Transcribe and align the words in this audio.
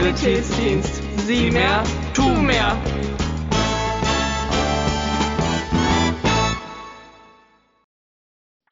Sanitätsdienst. 0.00 1.02
Sieh 1.26 1.50
mehr, 1.50 1.84
tu 2.14 2.26
mehr. 2.26 2.74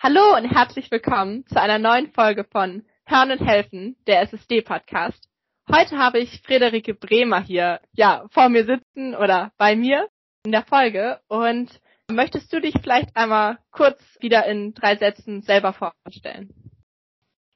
Hallo 0.01 0.37
und 0.39 0.47
herzlich 0.47 0.91
willkommen 0.91 1.45
zu 1.45 1.61
einer 1.61 1.79
neuen 1.79 2.11
Folge 2.13 2.45
von 2.45 2.87
Hören 3.05 3.33
und 3.33 3.47
Helfen, 3.47 3.97
der 4.07 4.23
SSD-Podcast. 4.23 5.29
Heute 5.71 5.99
habe 5.99 6.19
ich 6.19 6.41
Friederike 6.47 6.95
Bremer 6.95 7.43
hier, 7.43 7.81
ja, 7.93 8.25
vor 8.31 8.49
mir 8.49 8.65
sitzen 8.65 9.15
oder 9.15 9.53
bei 9.59 9.77
mir 9.77 10.09
in 10.47 10.53
der 10.53 10.65
Folge. 10.65 11.21
Und 11.29 11.79
möchtest 12.11 12.51
du 12.55 12.61
dich 12.63 12.73
vielleicht 12.81 13.15
einmal 13.15 13.59
kurz 13.71 14.01
wieder 14.21 14.47
in 14.47 14.73
drei 14.73 14.97
Sätzen 14.97 15.43
selber 15.43 15.75
vorstellen? 15.75 16.68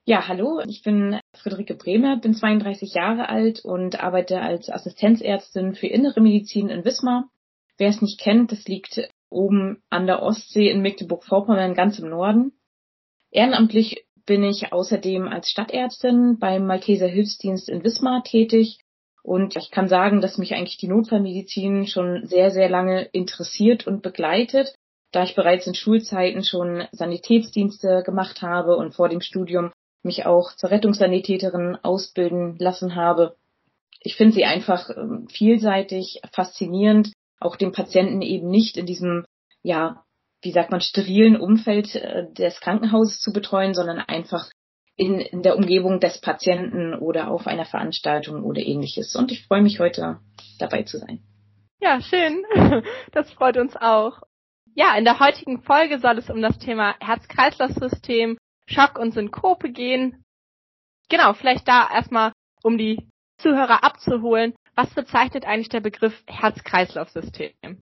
Ja, 0.05 0.27
hallo, 0.27 0.59
ich 0.67 0.83
bin 0.83 1.17
Friederike 1.33 1.75
Bremer, 1.75 2.17
bin 2.17 2.33
32 2.33 2.93
Jahre 2.93 3.29
alt 3.29 3.63
und 3.63 4.03
arbeite 4.03 4.41
als 4.41 4.69
Assistenzärztin 4.69 5.75
für 5.75 5.87
Innere 5.87 6.19
Medizin 6.19 6.67
in 6.67 6.83
Wismar. 6.83 7.29
Wer 7.77 7.87
es 7.87 8.01
nicht 8.01 8.19
kennt, 8.19 8.51
das 8.51 8.67
liegt 8.67 8.99
oben 9.29 9.81
an 9.89 10.05
der 10.05 10.21
Ostsee 10.21 10.69
in 10.69 10.81
Mecklenburg-Vorpommern 10.81 11.73
ganz 11.73 11.99
im 11.99 12.09
Norden. 12.09 12.51
Ehrenamtlich 13.31 14.05
bin 14.25 14.43
ich 14.43 14.73
außerdem 14.73 15.29
als 15.29 15.49
Stadtärztin 15.49 16.37
beim 16.37 16.67
Malteser 16.67 17.07
Hilfsdienst 17.07 17.69
in 17.69 17.85
Wismar 17.85 18.25
tätig 18.25 18.79
und 19.23 19.55
ich 19.55 19.71
kann 19.71 19.87
sagen, 19.87 20.19
dass 20.19 20.37
mich 20.37 20.53
eigentlich 20.53 20.77
die 20.77 20.89
Notfallmedizin 20.89 21.87
schon 21.87 22.27
sehr, 22.27 22.51
sehr 22.51 22.67
lange 22.67 23.03
interessiert 23.13 23.87
und 23.87 24.01
begleitet, 24.01 24.75
da 25.13 25.23
ich 25.23 25.33
bereits 25.33 25.65
in 25.65 25.75
Schulzeiten 25.75 26.43
schon 26.43 26.89
Sanitätsdienste 26.91 28.03
gemacht 28.05 28.41
habe 28.41 28.75
und 28.75 28.93
vor 28.93 29.07
dem 29.07 29.21
Studium 29.21 29.71
mich 30.03 30.25
auch 30.25 30.53
zur 30.55 30.71
Rettungssanitäterin 30.71 31.77
ausbilden 31.81 32.57
lassen 32.59 32.95
habe. 32.95 33.35
Ich 33.99 34.15
finde 34.15 34.33
sie 34.33 34.45
einfach 34.45 34.89
ähm, 34.89 35.27
vielseitig, 35.29 36.21
faszinierend, 36.31 37.13
auch 37.39 37.55
den 37.55 37.71
Patienten 37.71 38.21
eben 38.21 38.49
nicht 38.49 38.77
in 38.77 38.85
diesem, 38.85 39.25
ja, 39.61 40.03
wie 40.41 40.51
sagt 40.51 40.71
man, 40.71 40.81
sterilen 40.81 41.37
Umfeld 41.37 41.95
äh, 41.95 42.31
des 42.33 42.59
Krankenhauses 42.59 43.19
zu 43.19 43.31
betreuen, 43.31 43.73
sondern 43.73 43.99
einfach 43.99 44.49
in, 44.95 45.19
in 45.19 45.41
der 45.41 45.55
Umgebung 45.55 45.99
des 45.99 46.19
Patienten 46.19 46.93
oder 46.93 47.31
auf 47.31 47.47
einer 47.47 47.65
Veranstaltung 47.65 48.43
oder 48.43 48.61
ähnliches. 48.61 49.15
Und 49.15 49.31
ich 49.31 49.45
freue 49.45 49.61
mich 49.61 49.79
heute 49.79 50.19
dabei 50.59 50.83
zu 50.83 50.99
sein. 50.99 51.23
Ja, 51.79 52.01
schön. 52.01 52.43
Das 53.11 53.31
freut 53.31 53.57
uns 53.57 53.75
auch. 53.75 54.21
Ja, 54.75 54.97
in 54.97 55.05
der 55.05 55.19
heutigen 55.19 55.61
Folge 55.61 55.99
soll 55.99 56.17
es 56.17 56.29
um 56.29 56.41
das 56.41 56.57
Thema 56.57 56.95
Herz-Kreislauf-System 56.99 58.37
Schock 58.65 58.97
und 58.97 59.13
Synkope 59.13 59.71
gehen. 59.71 60.23
Genau, 61.09 61.33
vielleicht 61.33 61.67
da 61.67 61.89
erstmal, 61.91 62.31
um 62.63 62.77
die 62.77 63.07
Zuhörer 63.37 63.83
abzuholen. 63.83 64.53
Was 64.75 64.89
bezeichnet 64.91 65.45
eigentlich 65.45 65.69
der 65.69 65.81
Begriff 65.81 66.23
Herz-Kreislauf-System? 66.27 67.81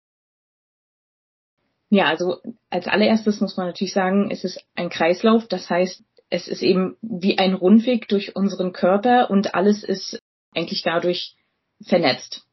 Ja, 1.90 2.06
also 2.06 2.42
als 2.70 2.88
allererstes 2.88 3.42
muss 3.42 3.58
man 3.58 3.68
natürlich 3.68 3.94
sagen, 3.94 4.32
es 4.32 4.44
ist 4.44 4.64
ein 4.76 4.90
Kreislauf. 4.90 5.48
Das 5.48 5.70
heißt, 5.70 6.04
es 6.30 6.48
ist 6.48 6.62
eben 6.62 6.98
wie 7.02 7.38
ein 7.38 7.54
Rundweg 7.54 8.08
durch 8.08 8.36
unseren 8.36 8.72
Körper 8.72 9.30
und 9.30 9.54
alles 9.54 9.84
ist 9.84 10.18
eigentlich 10.56 10.82
dadurch 10.84 11.36
vernetzt. 11.84 12.48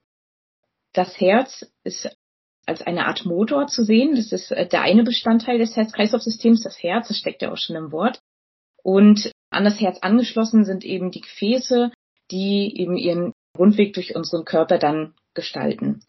Das 0.92 1.20
Herz 1.20 1.72
ist 1.84 2.16
als 2.68 2.82
eine 2.82 3.06
Art 3.06 3.24
Motor 3.24 3.66
zu 3.66 3.84
sehen. 3.84 4.14
Das 4.14 4.32
ist 4.32 4.52
äh, 4.52 4.66
der 4.66 4.82
eine 4.82 5.02
Bestandteil 5.02 5.58
des 5.58 5.74
Herz-Kreislauf-Systems, 5.74 6.62
das 6.62 6.82
Herz, 6.82 7.08
das 7.08 7.18
steckt 7.18 7.42
ja 7.42 7.50
auch 7.52 7.56
schon 7.56 7.76
im 7.76 7.92
Wort. 7.92 8.20
Und 8.82 9.32
an 9.50 9.64
das 9.64 9.80
Herz 9.80 9.98
angeschlossen 10.02 10.64
sind 10.64 10.84
eben 10.84 11.10
die 11.10 11.20
Gefäße, 11.20 11.90
die 12.30 12.78
eben 12.78 12.96
ihren 12.96 13.32
Rundweg 13.58 13.94
durch 13.94 14.14
unseren 14.14 14.44
Körper 14.44 14.78
dann 14.78 15.14
gestalten. 15.34 16.00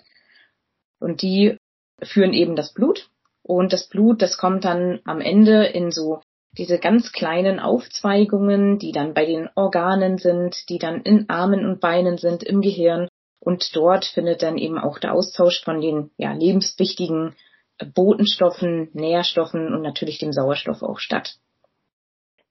Und 0.99 1.21
die 1.21 1.57
führen 2.03 2.33
eben 2.33 2.55
das 2.55 2.73
Blut. 2.73 3.09
Und 3.41 3.73
das 3.73 3.87
Blut, 3.89 4.21
das 4.21 4.37
kommt 4.37 4.65
dann 4.65 4.99
am 5.05 5.21
Ende 5.21 5.65
in 5.65 5.91
so 5.91 6.21
diese 6.57 6.79
ganz 6.79 7.11
kleinen 7.11 7.59
Aufzweigungen, 7.59 8.79
die 8.79 8.91
dann 8.91 9.13
bei 9.13 9.25
den 9.25 9.49
Organen 9.55 10.17
sind, 10.17 10.69
die 10.69 10.77
dann 10.77 11.01
in 11.01 11.29
Armen 11.29 11.65
und 11.65 11.79
Beinen 11.79 12.17
sind, 12.17 12.43
im 12.43 12.61
Gehirn 12.61 13.07
und 13.39 13.75
dort 13.75 14.05
findet 14.05 14.43
dann 14.43 14.57
eben 14.57 14.77
auch 14.77 14.99
der 14.99 15.13
Austausch 15.13 15.63
von 15.63 15.81
den 15.81 16.11
ja, 16.17 16.33
lebenswichtigen 16.33 17.35
Botenstoffen, 17.93 18.89
Nährstoffen 18.93 19.73
und 19.73 19.81
natürlich 19.81 20.19
dem 20.19 20.33
Sauerstoff 20.33 20.83
auch 20.83 20.99
statt. 20.99 21.35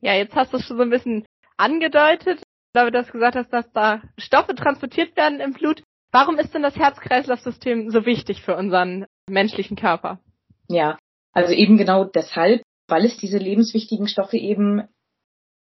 Ja, 0.00 0.14
jetzt 0.14 0.34
hast 0.34 0.52
du 0.52 0.56
es 0.56 0.64
schon 0.64 0.76
so 0.76 0.82
ein 0.82 0.90
bisschen 0.90 1.26
angedeutet, 1.56 2.42
da 2.72 2.88
du 2.88 2.98
hast 2.98 3.12
gesagt 3.12 3.36
hast, 3.36 3.52
dass 3.52 3.70
da 3.72 4.02
Stoffe 4.16 4.54
transportiert 4.54 5.16
werden 5.16 5.40
im 5.40 5.52
Blut. 5.52 5.82
Warum 6.12 6.38
ist 6.38 6.54
denn 6.54 6.62
das 6.62 6.76
Herz-Kreislauf-System 6.76 7.90
so 7.90 8.06
wichtig 8.06 8.42
für 8.42 8.56
unseren 8.56 9.06
menschlichen 9.28 9.76
Körper? 9.76 10.20
Ja, 10.68 10.98
also 11.32 11.52
eben 11.52 11.76
genau 11.76 12.04
deshalb, 12.04 12.62
weil 12.86 13.04
es 13.04 13.18
diese 13.18 13.38
lebenswichtigen 13.38 14.08
Stoffe 14.08 14.38
eben 14.38 14.88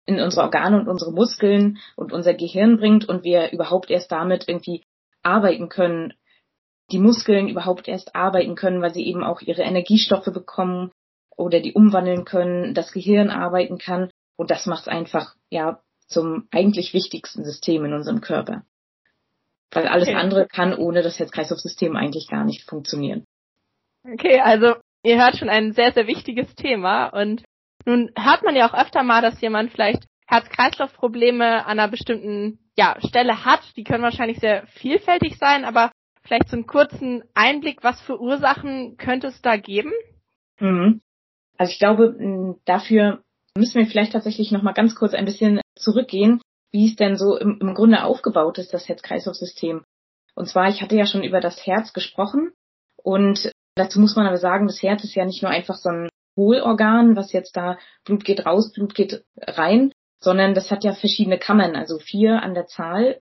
in 0.06 0.22
unsere 0.22 0.44
Organe 0.44 0.80
und 0.80 0.88
unsere 0.88 1.12
Muskeln 1.12 1.80
und 1.96 2.14
unser 2.14 2.34
Gehirn 2.34 2.78
bringt 2.78 3.10
und 3.10 3.24
wir 3.24 3.52
überhaupt 3.52 3.90
erst 3.90 4.12
damit 4.12 4.48
irgendwie 4.48 4.84
arbeiten 5.28 5.70
können, 5.70 6.14
die 6.92 7.00
Muskeln 7.00 7.50
überhaupt 7.50 7.88
erst 7.88 8.16
arbeiten 8.16 8.56
können, 8.56 8.82
weil 8.82 8.94
sie 8.94 9.06
eben 9.06 9.24
auch 9.24 9.42
ihre 9.42 9.64
Energiestoffe 9.64 10.32
bekommen 10.32 10.92
oder 11.36 11.60
die 11.60 11.74
umwandeln 11.74 12.26
können, 12.26 12.74
das 12.74 12.92
Gehirn 12.92 13.30
arbeiten 13.30 13.78
kann 13.78 14.10
und 14.38 14.50
das 14.50 14.66
macht 14.66 14.84
es 14.84 14.88
einfach 14.88 15.36
ja 15.50 15.82
zum 16.08 16.48
eigentlich 16.52 16.94
wichtigsten 16.94 17.44
System 17.44 17.84
in 17.86 17.94
unserem 17.94 18.22
Körper. 18.22 18.64
Weil 19.72 19.88
alles 19.88 20.08
okay. 20.08 20.18
andere 20.18 20.48
kann 20.48 20.74
ohne 20.74 21.02
das 21.02 21.20
Herz-Kreislauf-System 21.20 21.98
eigentlich 21.98 22.30
gar 22.30 22.46
nicht 22.46 22.64
funktionieren. 22.64 23.26
Okay, 24.06 24.40
also 24.40 24.76
ihr 25.04 25.22
hört 25.22 25.36
schon 25.36 25.50
ein 25.50 25.74
sehr, 25.74 25.92
sehr 25.92 26.08
wichtiges 26.08 26.56
Thema 26.56 27.08
und 27.08 27.44
nun 27.86 28.12
hört 28.18 28.44
man 28.44 28.56
ja 28.56 28.70
auch 28.70 28.74
öfter 28.74 29.04
mal, 29.04 29.22
dass 29.22 29.42
jemand 29.42 29.72
vielleicht 29.72 30.07
Herz-Kreislauf-Probleme 30.28 31.66
an 31.66 31.80
einer 31.80 31.88
bestimmten 31.88 32.60
ja, 32.78 32.98
Stelle 33.08 33.46
hat. 33.46 33.62
Die 33.76 33.84
können 33.84 34.04
wahrscheinlich 34.04 34.40
sehr 34.40 34.68
vielfältig 34.68 35.38
sein, 35.38 35.66
aber 35.66 35.92
vielleicht 36.24 36.50
so 36.50 36.58
einen 36.58 36.68
kurzen 36.68 37.24
Einblick, 37.34 37.84
was 37.84 38.00
für 38.02 38.20
Ursachen 38.20 38.98
könnte 38.98 39.28
es 39.28 39.42
da 39.42 39.58
geben? 39.58 39.92
Mhm. 40.60 41.02
Also 41.58 41.72
ich 41.72 41.80
glaube, 41.80 42.56
dafür 42.66 43.24
müssen 43.58 43.80
wir 43.80 43.88
vielleicht 43.88 44.14
tatsächlich 44.14 44.52
noch 44.52 44.62
mal 44.62 44.74
ganz 44.74 44.96
kurz 44.96 45.14
ein 45.14 45.26
bisschen 45.26 45.62
zurückgehen, 45.76 46.42
wie 46.72 46.90
es 46.90 46.96
denn 46.96 47.16
so 47.16 47.38
im, 47.38 47.58
im 47.60 47.74
Grunde 47.74 48.04
aufgebaut 48.04 48.58
ist, 48.60 48.74
das 48.74 48.88
Herz-Kreislauf-System. 48.88 49.84
Und 50.36 50.48
zwar, 50.48 50.70
ich 50.70 50.82
hatte 50.82 50.96
ja 50.96 51.08
schon 51.08 51.24
über 51.24 51.40
das 51.40 51.66
Herz 51.66 51.94
gesprochen 51.94 52.52
und 52.98 53.52
dazu 53.76 54.00
muss 54.00 54.16
man 54.16 54.28
aber 54.28 54.38
sagen, 54.38 54.68
das 54.68 54.84
Herz 54.84 55.04
ist 55.04 55.16
ja 55.16 55.26
nicht 55.26 55.42
nur 55.42 55.50
einfach 55.50 55.76
so 55.76 55.90
ein 55.90 56.10
Hohlorgan, 56.36 57.16
was 57.16 57.34
jetzt 57.34 57.58
da 57.58 57.80
Blut 58.06 58.24
geht 58.24 58.46
raus, 58.46 58.72
Blut 58.72 58.94
geht 58.94 59.24
rein, 59.40 59.92
sondern 60.28 60.54
das 60.54 60.72
hat 60.72 60.84
ja 60.84 60.92
verschiedene 60.92 61.40
Kammern, 61.40 61.78
also 61.78 62.00
vier 62.00 62.44
an 62.44 62.54
der 62.54 62.68
Zahl 62.68 63.22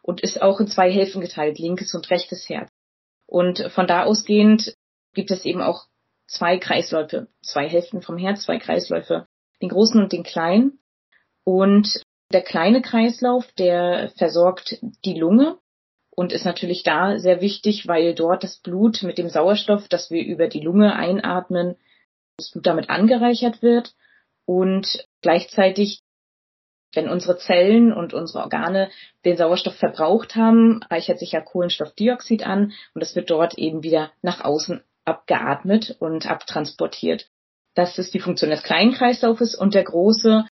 und 0.00 0.22
ist 0.22 0.40
auch 0.40 0.58
in 0.58 0.68
zwei 0.68 0.90
Hälften 0.90 1.20
geteilt, 1.20 1.58
linkes 1.58 1.92
und 1.92 2.08
rechtes 2.08 2.48
Herz. 2.48 2.70
Und 3.26 3.58
von 3.74 3.86
da 3.86 4.04
ausgehend 4.04 4.74
gibt 5.12 5.30
es 5.30 5.44
eben 5.44 5.60
auch 5.60 5.84
zwei 6.26 6.56
Kreisläufe, 6.56 7.28
zwei 7.42 7.68
Hälften 7.68 8.00
vom 8.00 8.16
Herz, 8.16 8.44
zwei 8.44 8.56
Kreisläufe, 8.56 9.26
den 9.60 9.68
großen 9.68 10.00
und 10.00 10.12
den 10.12 10.22
kleinen. 10.22 10.78
Und 11.44 12.02
der 12.32 12.40
kleine 12.40 12.80
Kreislauf, 12.80 13.44
der 13.58 14.10
versorgt 14.16 14.78
die 15.04 15.18
Lunge 15.18 15.58
und 16.08 16.32
ist 16.32 16.46
natürlich 16.46 16.84
da 16.84 17.18
sehr 17.18 17.42
wichtig, 17.42 17.86
weil 17.86 18.14
dort 18.14 18.44
das 18.44 18.56
Blut 18.60 19.02
mit 19.02 19.18
dem 19.18 19.28
Sauerstoff, 19.28 19.88
das 19.88 20.10
wir 20.10 20.24
über 20.24 20.48
die 20.48 20.60
Lunge 20.60 20.96
einatmen, 20.96 21.76
das 22.38 22.50
Blut 22.50 22.66
damit 22.66 22.88
angereichert 22.88 23.60
wird 23.60 23.92
und 24.46 25.06
gleichzeitig 25.20 26.00
wenn 26.94 27.08
unsere 27.08 27.38
Zellen 27.38 27.92
und 27.92 28.14
unsere 28.14 28.42
Organe 28.42 28.90
den 29.24 29.36
Sauerstoff 29.36 29.76
verbraucht 29.76 30.34
haben, 30.34 30.80
reichert 30.90 31.18
sich 31.18 31.32
ja 31.32 31.40
Kohlenstoffdioxid 31.40 32.44
an 32.44 32.72
und 32.94 33.02
es 33.02 33.14
wird 33.14 33.30
dort 33.30 33.58
eben 33.58 33.82
wieder 33.82 34.10
nach 34.22 34.44
außen 34.44 34.82
abgeatmet 35.04 35.96
und 35.98 36.30
abtransportiert. 36.30 37.28
Das 37.74 37.98
ist 37.98 38.14
die 38.14 38.20
Funktion 38.20 38.50
des 38.50 38.62
kleinen 38.62 38.92
Kreislaufes 38.92 39.54
und 39.54 39.74
der 39.74 39.84
große, 39.84 40.46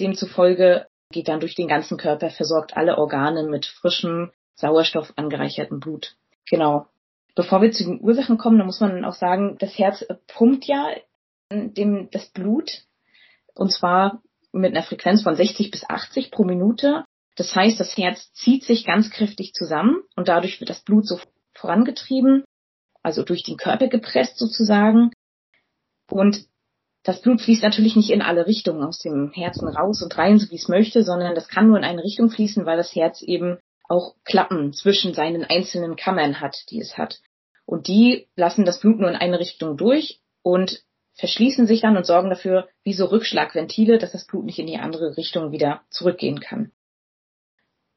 demzufolge 0.00 0.86
geht 1.10 1.28
dann 1.28 1.40
durch 1.40 1.54
den 1.54 1.68
ganzen 1.68 1.98
Körper, 1.98 2.30
versorgt 2.30 2.76
alle 2.76 2.96
Organe 2.96 3.44
mit 3.44 3.66
frischem, 3.66 4.32
Sauerstoff 4.54 5.12
angereichertem 5.16 5.80
Blut. 5.80 6.16
Genau. 6.48 6.86
Bevor 7.34 7.62
wir 7.62 7.72
zu 7.72 7.84
den 7.84 8.00
Ursachen 8.00 8.38
kommen, 8.38 8.58
da 8.58 8.64
muss 8.64 8.80
man 8.80 9.04
auch 9.04 9.14
sagen, 9.14 9.56
das 9.58 9.78
Herz 9.78 10.04
pumpt 10.26 10.64
ja 10.66 10.88
dem, 11.50 12.08
das 12.10 12.26
Blut 12.30 12.70
und 13.54 13.72
zwar 13.72 14.22
mit 14.52 14.72
einer 14.72 14.84
Frequenz 14.84 15.22
von 15.22 15.34
60 15.34 15.70
bis 15.70 15.88
80 15.88 16.30
pro 16.30 16.44
Minute. 16.44 17.04
Das 17.36 17.54
heißt, 17.54 17.80
das 17.80 17.96
Herz 17.96 18.32
zieht 18.34 18.64
sich 18.64 18.84
ganz 18.84 19.10
kräftig 19.10 19.54
zusammen 19.54 20.02
und 20.16 20.28
dadurch 20.28 20.60
wird 20.60 20.70
das 20.70 20.82
Blut 20.82 21.06
so 21.06 21.18
vorangetrieben, 21.54 22.44
also 23.02 23.22
durch 23.22 23.42
den 23.42 23.56
Körper 23.56 23.88
gepresst 23.88 24.38
sozusagen. 24.38 25.10
Und 26.10 26.46
das 27.04 27.20
Blut 27.22 27.40
fließt 27.40 27.62
natürlich 27.62 27.96
nicht 27.96 28.10
in 28.10 28.22
alle 28.22 28.46
Richtungen 28.46 28.84
aus 28.84 28.98
dem 28.98 29.32
Herzen 29.32 29.66
raus 29.66 30.02
und 30.02 30.16
rein, 30.16 30.38
so 30.38 30.50
wie 30.50 30.56
es 30.56 30.68
möchte, 30.68 31.02
sondern 31.02 31.34
das 31.34 31.48
kann 31.48 31.66
nur 31.66 31.78
in 31.78 31.84
eine 31.84 32.04
Richtung 32.04 32.30
fließen, 32.30 32.64
weil 32.66 32.76
das 32.76 32.94
Herz 32.94 33.22
eben 33.22 33.58
auch 33.88 34.14
Klappen 34.24 34.72
zwischen 34.72 35.12
seinen 35.12 35.44
einzelnen 35.44 35.96
Kammern 35.96 36.40
hat, 36.40 36.56
die 36.70 36.80
es 36.80 36.96
hat. 36.96 37.20
Und 37.66 37.88
die 37.88 38.28
lassen 38.36 38.64
das 38.64 38.80
Blut 38.80 38.98
nur 38.98 39.10
in 39.10 39.16
eine 39.16 39.38
Richtung 39.38 39.76
durch 39.76 40.20
und 40.42 40.82
verschließen 41.14 41.66
sich 41.66 41.80
dann 41.80 41.96
und 41.96 42.06
sorgen 42.06 42.30
dafür, 42.30 42.68
wie 42.84 42.94
so 42.94 43.06
Rückschlagventile, 43.06 43.98
dass 43.98 44.12
das 44.12 44.26
Blut 44.26 44.44
nicht 44.44 44.58
in 44.58 44.66
die 44.66 44.78
andere 44.78 45.16
Richtung 45.16 45.52
wieder 45.52 45.82
zurückgehen 45.90 46.40
kann. 46.40 46.72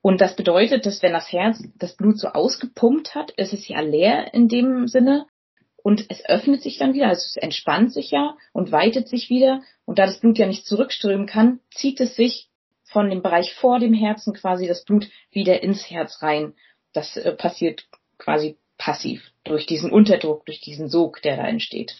Und 0.01 0.21
das 0.21 0.35
bedeutet, 0.35 0.85
dass 0.85 1.01
wenn 1.01 1.13
das 1.13 1.31
Herz 1.31 1.63
das 1.77 1.95
Blut 1.95 2.19
so 2.19 2.27
ausgepumpt 2.27 3.15
hat, 3.15 3.31
ist 3.31 3.53
es 3.53 3.67
ja 3.67 3.79
leer 3.79 4.33
in 4.33 4.47
dem 4.47 4.87
Sinne 4.87 5.25
und 5.77 6.05
es 6.09 6.25
öffnet 6.25 6.61
sich 6.61 6.77
dann 6.77 6.93
wieder, 6.93 7.07
also 7.07 7.23
es 7.25 7.37
entspannt 7.37 7.93
sich 7.93 8.11
ja 8.11 8.35
und 8.53 8.71
weitet 8.71 9.07
sich 9.07 9.29
wieder. 9.29 9.61
Und 9.85 9.99
da 9.99 10.05
das 10.05 10.19
Blut 10.19 10.37
ja 10.37 10.47
nicht 10.47 10.65
zurückströmen 10.65 11.27
kann, 11.27 11.59
zieht 11.71 11.99
es 11.99 12.15
sich 12.15 12.49
von 12.83 13.09
dem 13.09 13.21
Bereich 13.21 13.53
vor 13.53 13.79
dem 13.79 13.93
Herzen 13.93 14.33
quasi 14.33 14.67
das 14.67 14.83
Blut 14.83 15.07
wieder 15.31 15.63
ins 15.63 15.89
Herz 15.89 16.21
rein. 16.21 16.53
Das 16.93 17.17
äh, 17.17 17.31
passiert 17.33 17.87
quasi 18.17 18.57
passiv 18.77 19.31
durch 19.43 19.65
diesen 19.65 19.91
Unterdruck, 19.91 20.45
durch 20.45 20.59
diesen 20.59 20.89
Sog, 20.89 21.21
der 21.21 21.37
da 21.37 21.47
entsteht. 21.47 21.95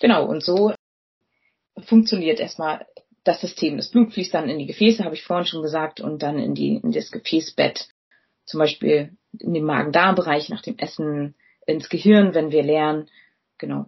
Genau, 0.00 0.26
und 0.26 0.42
so 0.42 0.72
funktioniert 1.84 2.40
erstmal 2.40 2.86
das 3.24 3.40
System. 3.40 3.76
Das 3.76 3.90
Blut 3.90 4.12
fließt 4.12 4.34
dann 4.34 4.48
in 4.48 4.58
die 4.58 4.66
Gefäße, 4.66 5.04
habe 5.04 5.14
ich 5.14 5.22
vorhin 5.22 5.46
schon 5.46 5.62
gesagt, 5.62 6.00
und 6.00 6.22
dann 6.22 6.38
in, 6.38 6.54
die, 6.54 6.76
in 6.76 6.92
das 6.92 7.10
Gefäßbett, 7.10 7.88
zum 8.44 8.58
Beispiel 8.58 9.16
in 9.38 9.54
den 9.54 9.64
Magen-Darm-Bereich 9.64 10.48
nach 10.48 10.62
dem 10.62 10.78
Essen, 10.78 11.34
ins 11.66 11.88
Gehirn, 11.90 12.34
wenn 12.34 12.50
wir 12.50 12.62
lernen. 12.62 13.08
Genau. 13.58 13.86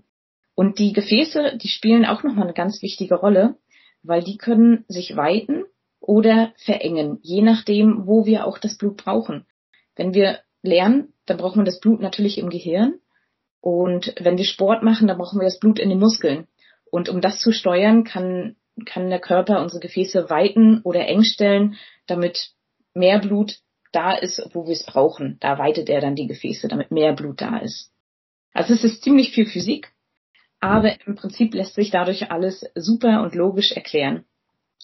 Und 0.54 0.78
die 0.78 0.92
Gefäße, 0.92 1.56
die 1.56 1.68
spielen 1.68 2.04
auch 2.04 2.22
nochmal 2.22 2.44
eine 2.44 2.52
ganz 2.52 2.82
wichtige 2.82 3.14
Rolle, 3.14 3.56
weil 4.02 4.22
die 4.22 4.36
können 4.36 4.84
sich 4.88 5.16
weiten 5.16 5.64
oder 6.00 6.52
verengen, 6.56 7.18
je 7.22 7.40
nachdem, 7.40 8.06
wo 8.06 8.26
wir 8.26 8.46
auch 8.46 8.58
das 8.58 8.76
Blut 8.76 8.98
brauchen. 9.02 9.46
Wenn 9.96 10.12
wir 10.12 10.40
lernen, 10.62 11.14
dann 11.24 11.38
brauchen 11.38 11.60
wir 11.60 11.64
das 11.64 11.80
Blut 11.80 12.00
natürlich 12.00 12.38
im 12.38 12.50
Gehirn. 12.50 13.00
Und 13.60 14.14
wenn 14.18 14.38
wir 14.38 14.44
Sport 14.44 14.82
machen, 14.82 15.08
dann 15.08 15.18
brauchen 15.18 15.38
wir 15.38 15.44
das 15.44 15.58
Blut 15.58 15.78
in 15.78 15.90
den 15.90 15.98
Muskeln. 15.98 16.46
Und 16.90 17.08
um 17.08 17.20
das 17.20 17.40
zu 17.40 17.52
steuern, 17.52 18.04
kann, 18.04 18.56
kann 18.86 19.10
der 19.10 19.20
Körper 19.20 19.60
unsere 19.60 19.80
Gefäße 19.80 20.30
weiten 20.30 20.80
oder 20.82 21.06
eng 21.06 21.22
stellen, 21.22 21.76
damit 22.06 22.52
mehr 22.94 23.18
Blut 23.18 23.58
da 23.92 24.12
ist, 24.12 24.48
wo 24.52 24.66
wir 24.66 24.72
es 24.72 24.84
brauchen. 24.84 25.36
Da 25.40 25.58
weitet 25.58 25.88
er 25.88 26.00
dann 26.00 26.14
die 26.14 26.26
Gefäße, 26.26 26.68
damit 26.68 26.90
mehr 26.90 27.12
Blut 27.12 27.40
da 27.40 27.58
ist. 27.58 27.92
Also 28.52 28.74
es 28.74 28.84
ist 28.84 29.02
ziemlich 29.02 29.32
viel 29.32 29.46
Physik, 29.46 29.92
aber 30.60 31.00
im 31.06 31.14
Prinzip 31.14 31.54
lässt 31.54 31.74
sich 31.74 31.90
dadurch 31.90 32.30
alles 32.30 32.64
super 32.74 33.22
und 33.22 33.34
logisch 33.34 33.72
erklären. 33.72 34.24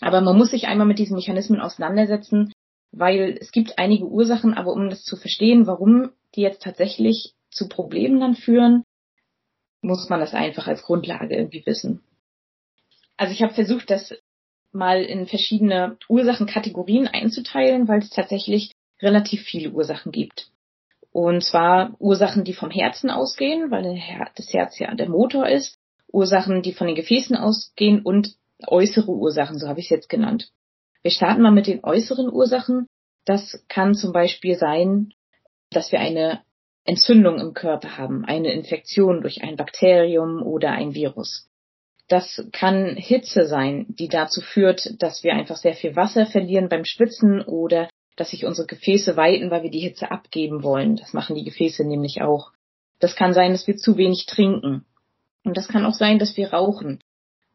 Aber 0.01 0.21
man 0.21 0.37
muss 0.37 0.51
sich 0.51 0.67
einmal 0.67 0.87
mit 0.87 0.99
diesen 0.99 1.17
Mechanismen 1.17 1.61
auseinandersetzen, 1.61 2.53
weil 2.93 3.37
es 3.41 3.51
gibt 3.51 3.79
einige 3.79 4.07
Ursachen, 4.07 4.55
aber 4.55 4.73
um 4.73 4.89
das 4.91 5.03
zu 5.03 5.17
verstehen, 5.17 5.67
warum 5.67 6.11
die 6.35 6.43
jetzt 6.43 6.63
tatsächlich 6.63 7.35
zu 7.51 7.69
Problemen 7.69 8.21
dann 8.21 8.35
führen, 8.35 8.85
muss 9.81 10.09
man 10.09 10.21
das 10.21 10.35
einfach 10.35 10.67
als 10.67 10.83
Grundlage 10.83 11.35
irgendwie 11.35 11.65
wissen. 11.65 12.03
Also 13.17 13.33
ich 13.33 13.43
habe 13.43 13.55
versucht, 13.55 13.91
das 13.91 14.15
mal 14.73 15.03
in 15.03 15.27
verschiedene 15.27 15.97
Ursachenkategorien 16.09 17.09
einzuteilen, 17.09 17.89
weil 17.89 18.01
es 18.01 18.11
tatsächlich 18.11 18.73
relativ 19.01 19.43
viele 19.43 19.71
Ursachen 19.71 20.13
gibt. 20.13 20.51
Und 21.13 21.43
zwar 21.43 21.97
Ursachen, 21.99 22.45
die 22.45 22.53
vom 22.53 22.71
Herzen 22.71 23.11
ausgehen, 23.11 23.71
weil 23.71 23.99
das 24.35 24.53
Herz 24.53 24.79
ja 24.79 24.95
der 24.95 25.09
Motor 25.09 25.49
ist, 25.49 25.79
Ursachen, 26.13 26.63
die 26.63 26.75
von 26.75 26.87
den 26.87 26.97
Gefäßen 26.97 27.37
ausgehen 27.37 28.03
und 28.03 28.37
äußere 28.67 29.11
Ursachen, 29.11 29.59
so 29.59 29.69
habe 29.69 29.81
ich 29.81 29.87
es 29.87 29.91
jetzt 29.91 30.09
genannt. 30.09 30.51
Wir 31.03 31.11
starten 31.11 31.43
mal 31.43 31.53
mit 31.53 31.67
den 31.67 31.85
äußeren 31.85 32.31
Ursachen. 32.31 32.87
Das 33.25 33.65
kann 33.69 33.95
zum 33.95 34.13
Beispiel 34.13 34.57
sein, 34.57 35.13
dass 35.71 35.93
wir 35.93 36.01
eine 36.01 36.43
Entzündung 36.87 37.41
im 37.41 37.53
Körper 37.53 37.99
haben, 37.99 38.25
eine 38.25 38.53
Infektion 38.53 39.21
durch 39.21 39.43
ein 39.43 39.57
Bakterium 39.57 40.43
oder 40.43 40.71
ein 40.71 40.95
Virus. 40.95 41.49
Das 42.09 42.45
kann 42.53 42.97
Hitze 42.97 43.47
sein, 43.47 43.87
die 43.89 44.09
dazu 44.09 44.41
führt, 44.41 45.03
dass 45.03 45.25
wir 45.25 45.35
einfach 45.35 45.57
sehr 45.57 45.75
viel 45.75 45.97
Wasser 45.97 46.27
verlieren 46.27 46.69
beim 46.69 46.85
Schwitzen 46.85 47.43
oder 47.43 47.89
dass 48.15 48.31
sich 48.31 48.45
unsere 48.45 48.67
Gefäße 48.67 49.17
weiten, 49.17 49.51
weil 49.51 49.65
wir 49.65 49.71
die 49.71 49.81
Hitze 49.81 50.11
abgeben 50.11 50.63
wollen. 50.63 50.97
Das 50.97 51.13
machen 51.13 51.37
die 51.37 51.45
Gefäße 51.45 51.85
nämlich 51.85 52.23
auch. 52.23 52.53
Das 53.01 53.17
kann 53.17 53.35
sein, 53.35 53.53
dass 53.53 53.67
wir 53.67 53.77
zu 53.77 53.97
wenig 53.97 54.27
trinken. 54.27 54.87
Und 55.45 55.57
das 55.57 55.69
kann 55.69 55.85
auch 55.85 55.95
sein, 55.95 56.19
dass 56.19 56.37
wir 56.37 56.53
rauchen. 56.53 57.01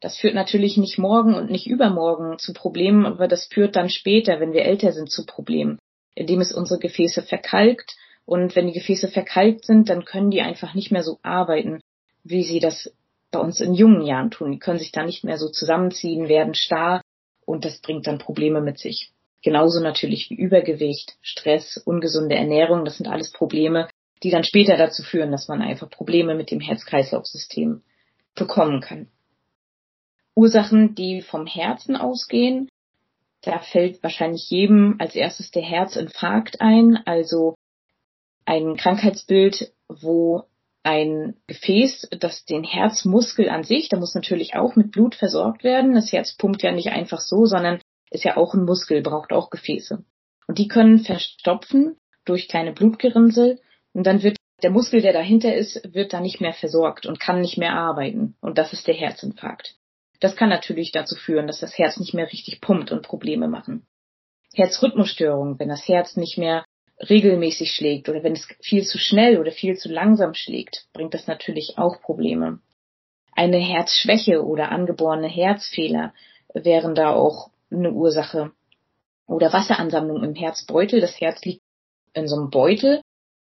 Das 0.01 0.17
führt 0.17 0.33
natürlich 0.33 0.77
nicht 0.77 0.97
morgen 0.97 1.35
und 1.35 1.49
nicht 1.49 1.67
übermorgen 1.67 2.37
zu 2.39 2.53
Problemen, 2.53 3.05
aber 3.05 3.27
das 3.27 3.45
führt 3.45 3.75
dann 3.75 3.89
später, 3.89 4.39
wenn 4.39 4.53
wir 4.53 4.65
älter 4.65 4.91
sind, 4.91 5.11
zu 5.11 5.25
Problemen, 5.25 5.77
indem 6.15 6.41
es 6.41 6.51
unsere 6.51 6.79
Gefäße 6.79 7.21
verkalkt. 7.21 7.95
Und 8.31 8.55
wenn 8.55 8.67
die 8.67 8.71
Gefäße 8.71 9.09
verkalkt 9.09 9.65
sind, 9.65 9.89
dann 9.89 10.05
können 10.05 10.31
die 10.31 10.39
einfach 10.39 10.73
nicht 10.73 10.89
mehr 10.89 11.03
so 11.03 11.19
arbeiten, 11.21 11.81
wie 12.23 12.43
sie 12.43 12.61
das 12.61 12.89
bei 13.29 13.39
uns 13.39 13.59
in 13.59 13.73
jungen 13.73 14.05
Jahren 14.05 14.31
tun. 14.31 14.53
Die 14.53 14.57
können 14.57 14.79
sich 14.79 14.93
dann 14.93 15.07
nicht 15.07 15.25
mehr 15.25 15.37
so 15.37 15.49
zusammenziehen, 15.49 16.29
werden 16.29 16.53
starr 16.53 17.01
und 17.45 17.65
das 17.65 17.81
bringt 17.81 18.07
dann 18.07 18.19
Probleme 18.19 18.61
mit 18.61 18.79
sich. 18.79 19.11
Genauso 19.43 19.81
natürlich 19.81 20.29
wie 20.29 20.35
Übergewicht, 20.35 21.17
Stress, 21.19 21.75
ungesunde 21.75 22.35
Ernährung, 22.35 22.85
das 22.85 22.95
sind 22.95 23.07
alles 23.07 23.33
Probleme, 23.33 23.89
die 24.23 24.29
dann 24.29 24.45
später 24.45 24.77
dazu 24.77 25.03
führen, 25.03 25.33
dass 25.33 25.49
man 25.49 25.61
einfach 25.61 25.89
Probleme 25.89 26.33
mit 26.33 26.51
dem 26.51 26.61
Herz-Kreislauf-System 26.61 27.81
bekommen 28.33 28.79
kann. 28.79 29.09
Ursachen, 30.35 30.95
die 30.95 31.21
vom 31.21 31.47
Herzen 31.47 31.97
ausgehen, 31.97 32.69
da 33.41 33.59
fällt 33.59 34.01
wahrscheinlich 34.01 34.49
jedem 34.49 34.95
als 34.99 35.15
erstes 35.15 35.51
der 35.51 35.63
Herzinfarkt 35.63 36.61
ein, 36.61 36.95
also 37.05 37.55
ein 38.45 38.75
Krankheitsbild, 38.77 39.73
wo 39.87 40.43
ein 40.83 41.35
Gefäß, 41.47 42.09
das 42.19 42.45
den 42.45 42.63
Herzmuskel 42.63 43.49
an 43.49 43.63
sich, 43.63 43.89
da 43.89 43.97
muss 43.97 44.15
natürlich 44.15 44.55
auch 44.55 44.75
mit 44.75 44.91
Blut 44.91 45.15
versorgt 45.15 45.63
werden. 45.63 45.93
Das 45.93 46.11
Herz 46.11 46.35
pumpt 46.35 46.63
ja 46.63 46.71
nicht 46.71 46.89
einfach 46.89 47.19
so, 47.19 47.45
sondern 47.45 47.79
ist 48.09 48.23
ja 48.23 48.37
auch 48.37 48.53
ein 48.53 48.65
Muskel, 48.65 49.01
braucht 49.01 49.31
auch 49.31 49.49
Gefäße. 49.49 50.03
Und 50.47 50.57
die 50.57 50.67
können 50.67 50.99
verstopfen 50.99 51.97
durch 52.25 52.47
kleine 52.47 52.73
Blutgerinnsel 52.73 53.59
und 53.93 54.05
dann 54.05 54.23
wird 54.23 54.37
der 54.63 54.71
Muskel, 54.71 55.01
der 55.01 55.13
dahinter 55.13 55.55
ist, 55.55 55.81
wird 55.93 56.13
da 56.13 56.19
nicht 56.19 56.39
mehr 56.39 56.53
versorgt 56.53 57.05
und 57.05 57.19
kann 57.19 57.41
nicht 57.41 57.57
mehr 57.57 57.73
arbeiten. 57.73 58.35
Und 58.41 58.57
das 58.57 58.73
ist 58.73 58.87
der 58.87 58.93
Herzinfarkt. 58.93 59.75
Das 60.19 60.35
kann 60.35 60.49
natürlich 60.49 60.91
dazu 60.91 61.15
führen, 61.15 61.47
dass 61.47 61.59
das 61.59 61.77
Herz 61.77 61.97
nicht 61.97 62.13
mehr 62.13 62.31
richtig 62.31 62.61
pumpt 62.61 62.91
und 62.91 63.01
Probleme 63.01 63.47
machen. 63.47 63.87
Herzrhythmusstörungen, 64.53 65.57
wenn 65.57 65.69
das 65.69 65.87
Herz 65.87 66.15
nicht 66.15 66.37
mehr 66.37 66.63
regelmäßig 67.09 67.71
schlägt 67.71 68.09
oder 68.09 68.23
wenn 68.23 68.33
es 68.33 68.47
viel 68.61 68.83
zu 68.83 68.97
schnell 68.97 69.39
oder 69.39 69.51
viel 69.51 69.77
zu 69.77 69.89
langsam 69.89 70.33
schlägt, 70.33 70.85
bringt 70.93 71.13
das 71.13 71.27
natürlich 71.27 71.77
auch 71.77 72.01
Probleme. 72.01 72.59
Eine 73.33 73.57
Herzschwäche 73.57 74.45
oder 74.45 74.71
angeborene 74.71 75.27
Herzfehler 75.27 76.13
wären 76.53 76.95
da 76.95 77.13
auch 77.13 77.49
eine 77.71 77.91
Ursache. 77.91 78.51
Oder 79.25 79.53
Wasseransammlung 79.53 80.23
im 80.23 80.35
Herzbeutel. 80.35 80.99
Das 80.99 81.19
Herz 81.21 81.43
liegt 81.45 81.61
in 82.13 82.27
so 82.27 82.35
einem 82.35 82.49
Beutel 82.49 83.01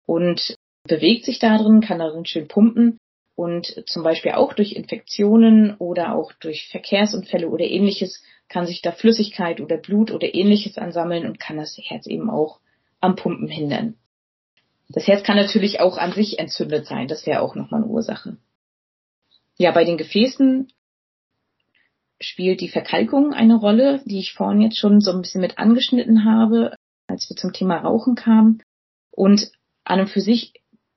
und 0.06 0.56
bewegt 0.82 1.24
sich 1.24 1.38
darin, 1.38 1.80
kann 1.80 2.00
darin 2.00 2.26
schön 2.26 2.48
pumpen 2.48 2.98
und 3.36 3.84
zum 3.86 4.02
Beispiel 4.02 4.32
auch 4.32 4.52
durch 4.54 4.72
Infektionen 4.72 5.76
oder 5.76 6.16
auch 6.16 6.32
durch 6.40 6.68
Verkehrsunfälle 6.70 7.48
oder 7.48 7.64
ähnliches 7.64 8.24
kann 8.48 8.66
sich 8.66 8.82
da 8.82 8.90
Flüssigkeit 8.90 9.60
oder 9.60 9.76
Blut 9.76 10.10
oder 10.10 10.34
ähnliches 10.34 10.78
ansammeln 10.78 11.26
und 11.26 11.38
kann 11.38 11.58
das 11.58 11.78
Herz 11.78 12.06
eben 12.06 12.30
auch 12.30 12.58
am 13.00 13.16
Pumpen 13.16 13.48
hindern. 13.48 13.96
Das 14.88 15.06
Herz 15.06 15.22
kann 15.22 15.36
natürlich 15.36 15.80
auch 15.80 15.98
an 15.98 16.12
sich 16.12 16.38
entzündet 16.38 16.86
sein, 16.86 17.08
das 17.08 17.26
wäre 17.26 17.42
auch 17.42 17.54
nochmal 17.54 17.82
eine 17.82 17.90
Ursache. 17.90 18.38
Ja, 19.58 19.72
bei 19.72 19.84
den 19.84 19.98
Gefäßen 19.98 20.72
spielt 22.20 22.60
die 22.60 22.68
Verkalkung 22.68 23.32
eine 23.32 23.56
Rolle, 23.56 24.02
die 24.04 24.18
ich 24.18 24.32
vorhin 24.32 24.62
jetzt 24.62 24.78
schon 24.78 25.00
so 25.00 25.12
ein 25.12 25.20
bisschen 25.20 25.40
mit 25.40 25.58
angeschnitten 25.58 26.24
habe, 26.24 26.74
als 27.06 27.28
wir 27.28 27.36
zum 27.36 27.52
Thema 27.52 27.78
Rauchen 27.78 28.14
kamen. 28.14 28.62
Und 29.10 29.50
an 29.84 30.00
und 30.00 30.10
für 30.10 30.20
sich 30.20 30.52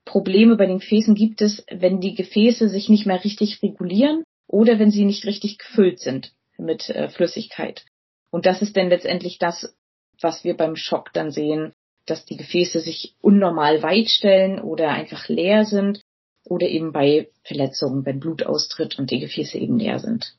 Probleme 0.05 0.55
bei 0.55 0.65
den 0.65 0.79
Gefäßen 0.79 1.15
gibt 1.15 1.41
es, 1.41 1.63
wenn 1.70 2.01
die 2.01 2.15
Gefäße 2.15 2.70
sich 2.70 2.89
nicht 2.89 3.05
mehr 3.05 3.24
richtig 3.24 3.62
regulieren 3.62 4.24
oder 4.48 4.79
wenn 4.79 4.91
sie 4.91 5.05
nicht 5.05 5.25
richtig 5.25 5.58
gefüllt 5.58 6.00
sind 6.00 6.34
mit 6.58 6.89
äh, 6.89 7.10
Flüssigkeit. 7.10 7.86
Und 8.29 8.46
das 8.46 8.62
ist 8.62 8.75
dann 8.77 8.89
letztendlich 8.89 9.38
das, 9.38 9.75
was 10.20 10.43
wir 10.43 10.55
beim 10.55 10.75
Schock 10.75 11.12
dann 11.13 11.31
sehen, 11.31 11.74
dass 12.05 12.25
die 12.25 12.38
Gefäße 12.38 12.79
sich 12.79 13.15
unnormal 13.22 13.84
weit 13.84 14.10
stellen 14.10 14.60
oder 14.60 14.89
einfach 14.89 15.27
leer 15.27 15.65
sind 15.65 16.01
oder 16.46 16.67
eben 16.67 16.91
bei 16.91 17.29
Verletzungen, 17.43 18.05
wenn 18.05 18.20
Blut 18.20 18.43
austritt 18.43 18.98
und 18.98 19.12
die 19.12 19.20
Gefäße 19.20 19.58
eben 19.58 19.77
leer 19.77 20.00
sind. 20.00 20.36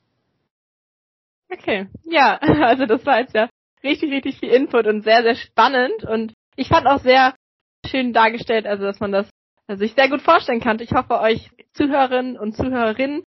Okay, 1.51 1.89
ja, 2.05 2.37
also 2.41 2.87
das 2.87 3.05
war 3.07 3.21
jetzt 3.21 3.35
ja 3.35 3.49
richtig, 3.83 4.11
richtig 4.11 4.39
viel 4.39 4.51
Input 4.51 4.87
und 4.87 5.03
sehr, 5.03 5.23
sehr 5.23 5.37
spannend 5.37 6.05
und 6.05 6.33
ich 6.57 6.69
fand 6.69 6.87
auch 6.87 7.01
sehr 7.01 7.35
schön 7.87 8.13
dargestellt, 8.13 8.67
also 8.67 8.85
dass 8.85 9.01
man 9.01 9.13
das 9.13 9.29
also 9.67 9.81
sich 9.81 9.95
sehr 9.95 10.09
gut 10.09 10.23
vorstellen 10.23 10.61
kann. 10.61 10.81
Ich 10.81 10.93
hoffe, 10.93 11.21
euch 11.21 11.51
Zuhörerinnen 11.75 12.39
und 12.39 12.55
Zuhörerinnen 12.55 13.23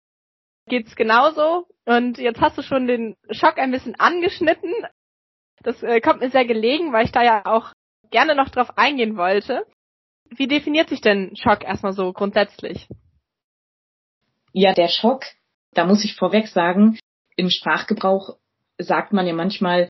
geht's 0.67 0.97
genauso. 0.97 1.67
Und 1.87 2.19
jetzt 2.19 2.41
hast 2.41 2.59
du 2.59 2.63
schon 2.63 2.87
den 2.87 3.17
Schock 3.31 3.59
ein 3.59 3.71
bisschen 3.71 3.95
angeschnitten. 3.95 4.73
Das 5.63 5.83
äh, 5.83 6.01
kommt 6.01 6.21
mir 6.21 6.31
sehr 6.31 6.45
gelegen, 6.45 6.93
weil 6.93 7.05
ich 7.05 7.13
da 7.13 7.23
ja 7.23 7.47
auch 7.47 7.73
gerne 8.15 8.37
noch 8.37 8.49
drauf 8.51 8.79
eingehen 8.79 9.17
wollte. 9.17 9.67
Wie 10.31 10.47
definiert 10.47 10.89
sich 10.89 11.01
denn 11.01 11.35
Schock 11.35 11.65
erstmal 11.65 11.95
so 11.95 12.13
grundsätzlich? 12.13 12.87
Ja, 14.53 14.73
der 14.73 14.87
Schock, 14.87 15.25
da 15.73 15.85
muss 15.85 16.05
ich 16.05 16.15
vorweg 16.15 16.47
sagen, 16.47 16.97
im 17.35 17.51
Sprachgebrauch 17.51 18.37
sagt 18.79 19.13
man 19.13 19.27
ja 19.27 19.33
manchmal, 19.33 19.89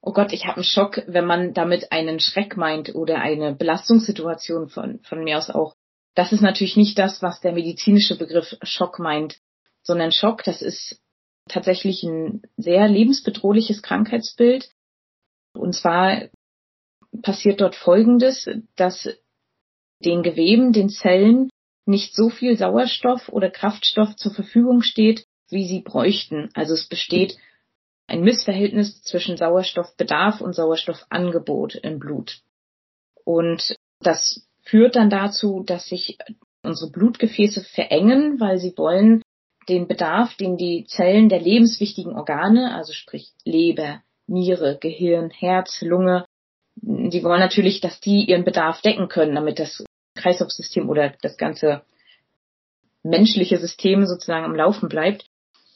oh 0.00 0.12
Gott, 0.12 0.32
ich 0.32 0.44
habe 0.44 0.58
einen 0.58 0.64
Schock, 0.64 1.02
wenn 1.08 1.26
man 1.26 1.52
damit 1.52 1.90
einen 1.90 2.20
Schreck 2.20 2.56
meint 2.56 2.94
oder 2.94 3.20
eine 3.20 3.56
Belastungssituation 3.56 4.68
von, 4.68 5.00
von 5.00 5.24
mir 5.24 5.36
aus 5.36 5.50
auch. 5.50 5.74
Das 6.14 6.30
ist 6.30 6.42
natürlich 6.42 6.76
nicht 6.76 6.96
das, 6.96 7.22
was 7.22 7.40
der 7.40 7.54
medizinische 7.54 8.16
Begriff 8.16 8.56
Schock 8.62 9.00
meint, 9.00 9.40
sondern 9.82 10.12
Schock, 10.12 10.44
das 10.44 10.62
ist 10.62 11.02
tatsächlich 11.48 12.04
ein 12.04 12.42
sehr 12.56 12.86
lebensbedrohliches 12.86 13.82
Krankheitsbild. 13.82 14.70
Und 15.54 15.74
zwar 15.74 16.28
passiert 17.22 17.60
dort 17.60 17.74
Folgendes, 17.74 18.48
dass 18.76 19.08
den 20.04 20.22
Geweben, 20.22 20.72
den 20.72 20.88
Zellen 20.88 21.50
nicht 21.86 22.14
so 22.14 22.30
viel 22.30 22.56
Sauerstoff 22.56 23.28
oder 23.28 23.50
Kraftstoff 23.50 24.16
zur 24.16 24.32
Verfügung 24.32 24.82
steht, 24.82 25.26
wie 25.50 25.66
sie 25.66 25.80
bräuchten. 25.80 26.50
Also 26.54 26.74
es 26.74 26.88
besteht 26.88 27.36
ein 28.06 28.22
Missverhältnis 28.22 29.02
zwischen 29.02 29.36
Sauerstoffbedarf 29.36 30.40
und 30.40 30.54
Sauerstoffangebot 30.54 31.76
im 31.76 31.98
Blut. 31.98 32.40
Und 33.24 33.74
das 34.00 34.46
führt 34.62 34.96
dann 34.96 35.10
dazu, 35.10 35.62
dass 35.64 35.86
sich 35.86 36.18
unsere 36.62 36.90
Blutgefäße 36.90 37.62
verengen, 37.62 38.40
weil 38.40 38.58
sie 38.58 38.76
wollen 38.76 39.22
den 39.68 39.86
Bedarf, 39.86 40.36
den 40.36 40.56
die 40.56 40.84
Zellen 40.86 41.28
der 41.28 41.40
lebenswichtigen 41.40 42.14
Organe, 42.14 42.74
also 42.74 42.92
sprich 42.92 43.32
Leber, 43.44 44.02
Niere, 44.26 44.78
Gehirn, 44.78 45.30
Herz, 45.30 45.80
Lunge, 45.80 46.26
die 46.76 47.22
wollen 47.22 47.40
natürlich, 47.40 47.80
dass 47.80 48.00
die 48.00 48.24
ihren 48.24 48.44
Bedarf 48.44 48.80
decken 48.80 49.08
können, 49.08 49.34
damit 49.34 49.58
das 49.58 49.84
Kreislaufsystem 50.16 50.88
oder 50.88 51.14
das 51.22 51.36
ganze 51.36 51.82
menschliche 53.02 53.58
System 53.58 54.06
sozusagen 54.06 54.44
am 54.44 54.54
Laufen 54.54 54.88
bleibt. 54.88 55.26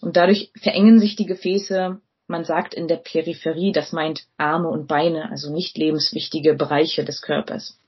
Und 0.00 0.17
dadurch 0.17 0.50
verengen 0.61 0.99
sich 0.99 1.17
die 1.17 1.26
Gefäße, 1.26 2.00
man 2.26 2.45
sagt 2.45 2.75
in 2.75 2.88
der 2.88 2.97
Peripherie, 2.97 3.73
das 3.73 3.93
meint 3.93 4.26
Arme 4.37 4.69
und 4.69 4.87
Beine, 4.87 5.31
also 5.31 5.52
nicht 5.52 5.76
lebenswichtige 5.76 6.55
Bereiche 6.55 7.05
des 7.05 7.23
Körpers. 7.23 7.81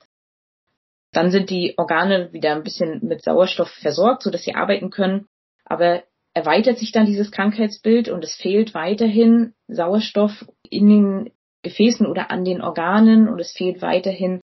Dann 1.12 1.30
sind 1.30 1.50
die 1.50 1.74
Organe 1.76 2.32
wieder 2.32 2.52
ein 2.52 2.62
bisschen 2.62 3.00
mit 3.06 3.22
Sauerstoff 3.22 3.70
versorgt, 3.70 4.22
sodass 4.22 4.42
sie 4.42 4.54
arbeiten 4.54 4.90
können. 4.90 5.26
Aber 5.64 6.04
erweitert 6.34 6.78
sich 6.78 6.92
dann 6.92 7.06
dieses 7.06 7.32
Krankheitsbild 7.32 8.08
und 8.08 8.24
es 8.24 8.34
fehlt 8.34 8.74
weiterhin 8.74 9.54
Sauerstoff 9.68 10.46
in 10.68 10.88
den 10.88 11.30
Gefäßen 11.62 12.06
oder 12.06 12.30
an 12.30 12.44
den 12.44 12.62
Organen 12.62 13.28
und 13.28 13.38
es 13.38 13.52
fehlt 13.52 13.82
weiterhin 13.82 14.40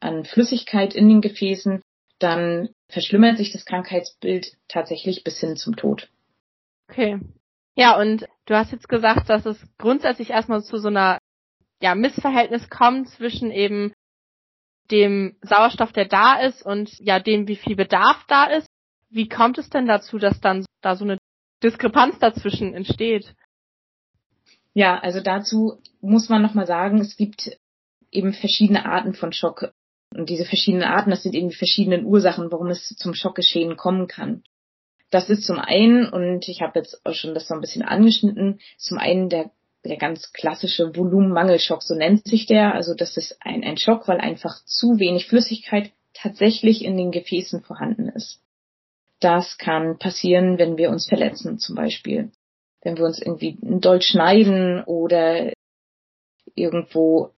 an 0.00 0.24
Flüssigkeit 0.24 0.94
in 0.94 1.08
den 1.08 1.20
Gefäßen, 1.20 1.82
dann 2.18 2.70
verschlimmert 2.88 3.36
sich 3.36 3.52
das 3.52 3.64
Krankheitsbild 3.64 4.56
tatsächlich 4.68 5.24
bis 5.24 5.40
hin 5.40 5.56
zum 5.56 5.76
Tod. 5.76 6.08
Okay. 6.90 7.18
Ja, 7.76 7.98
und 7.98 8.26
du 8.46 8.54
hast 8.54 8.72
jetzt 8.72 8.88
gesagt, 8.88 9.28
dass 9.28 9.46
es 9.46 9.58
grundsätzlich 9.78 10.30
erstmal 10.30 10.62
zu 10.62 10.78
so 10.78 10.88
einer 10.88 11.18
ja, 11.82 11.94
Missverhältnis 11.94 12.70
kommt 12.70 13.08
zwischen 13.08 13.50
eben 13.50 13.92
dem 14.90 15.36
Sauerstoff, 15.42 15.92
der 15.92 16.06
da 16.06 16.40
ist 16.40 16.64
und 16.64 16.98
ja, 16.98 17.18
dem, 17.18 17.48
wie 17.48 17.56
viel 17.56 17.74
Bedarf 17.74 18.24
da 18.28 18.44
ist. 18.44 18.66
Wie 19.10 19.28
kommt 19.28 19.58
es 19.58 19.70
denn 19.70 19.86
dazu, 19.86 20.18
dass 20.18 20.40
dann 20.40 20.64
da 20.82 20.96
so 20.96 21.04
eine 21.04 21.18
Diskrepanz 21.62 22.18
dazwischen 22.18 22.74
entsteht? 22.74 23.34
Ja, 24.74 24.98
also 24.98 25.20
dazu 25.20 25.78
muss 26.00 26.28
man 26.28 26.42
nochmal 26.42 26.66
sagen, 26.66 27.00
es 27.00 27.16
gibt 27.16 27.58
eben 28.10 28.32
verschiedene 28.32 28.84
Arten 28.84 29.14
von 29.14 29.32
Schock. 29.32 29.72
Und 30.12 30.28
diese 30.28 30.44
verschiedenen 30.44 30.84
Arten, 30.84 31.10
das 31.10 31.22
sind 31.22 31.34
eben 31.34 31.48
die 31.48 31.56
verschiedenen 31.56 32.04
Ursachen, 32.04 32.50
warum 32.52 32.68
es 32.68 32.88
zum 32.88 33.14
Schockgeschehen 33.14 33.76
kommen 33.76 34.06
kann. 34.06 34.42
Das 35.10 35.30
ist 35.30 35.44
zum 35.44 35.58
einen, 35.58 36.08
und 36.08 36.48
ich 36.48 36.60
habe 36.60 36.78
jetzt 36.78 37.04
auch 37.06 37.14
schon 37.14 37.34
das 37.34 37.48
so 37.48 37.54
ein 37.54 37.60
bisschen 37.60 37.82
angeschnitten, 37.82 38.60
zum 38.78 38.98
einen 38.98 39.28
der, 39.28 39.50
der 39.84 39.96
ganz 39.96 40.32
klassische 40.32 40.96
Volumenmangelschock, 40.96 41.82
so 41.82 41.94
nennt 41.94 42.26
sich 42.26 42.46
der. 42.46 42.74
Also 42.74 42.94
das 42.94 43.16
ist 43.16 43.36
ein, 43.40 43.62
ein 43.62 43.76
Schock, 43.76 44.08
weil 44.08 44.18
einfach 44.18 44.64
zu 44.64 44.98
wenig 44.98 45.26
Flüssigkeit 45.26 45.92
tatsächlich 46.14 46.84
in 46.84 46.96
den 46.96 47.12
Gefäßen 47.12 47.62
vorhanden 47.62 48.08
ist. 48.08 48.40
Das 49.20 49.56
kann 49.58 49.98
passieren, 49.98 50.58
wenn 50.58 50.76
wir 50.76 50.90
uns 50.90 51.06
verletzen 51.08 51.58
zum 51.58 51.76
Beispiel 51.76 52.30
wenn 52.84 52.96
wir 52.96 53.04
uns 53.04 53.20
irgendwie 53.20 53.58
doll 53.60 54.00
schneiden 54.00 54.84
oder 54.84 55.52
irgendwo 56.54 57.30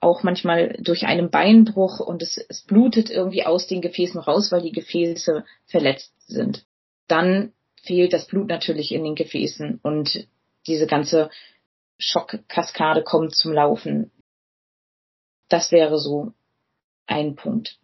auch 0.00 0.24
manchmal 0.24 0.76
durch 0.80 1.04
einen 1.06 1.30
Beinbruch 1.30 2.00
und 2.00 2.22
es, 2.22 2.36
es 2.36 2.62
blutet 2.62 3.08
irgendwie 3.08 3.46
aus 3.46 3.68
den 3.68 3.80
Gefäßen 3.80 4.20
raus, 4.20 4.50
weil 4.50 4.62
die 4.62 4.72
Gefäße 4.72 5.44
verletzt 5.66 6.12
sind. 6.26 6.66
Dann 7.06 7.52
fehlt 7.82 8.12
das 8.12 8.26
Blut 8.26 8.48
natürlich 8.48 8.92
in 8.92 9.04
den 9.04 9.14
Gefäßen 9.14 9.78
und 9.82 10.28
diese 10.66 10.86
ganze 10.86 11.30
Schockkaskade 11.98 13.04
kommt 13.04 13.34
zum 13.34 13.52
Laufen. 13.52 14.10
Das 15.48 15.70
wäre 15.70 15.98
so 15.98 16.32
ein 17.06 17.36
Punkt. 17.36 17.78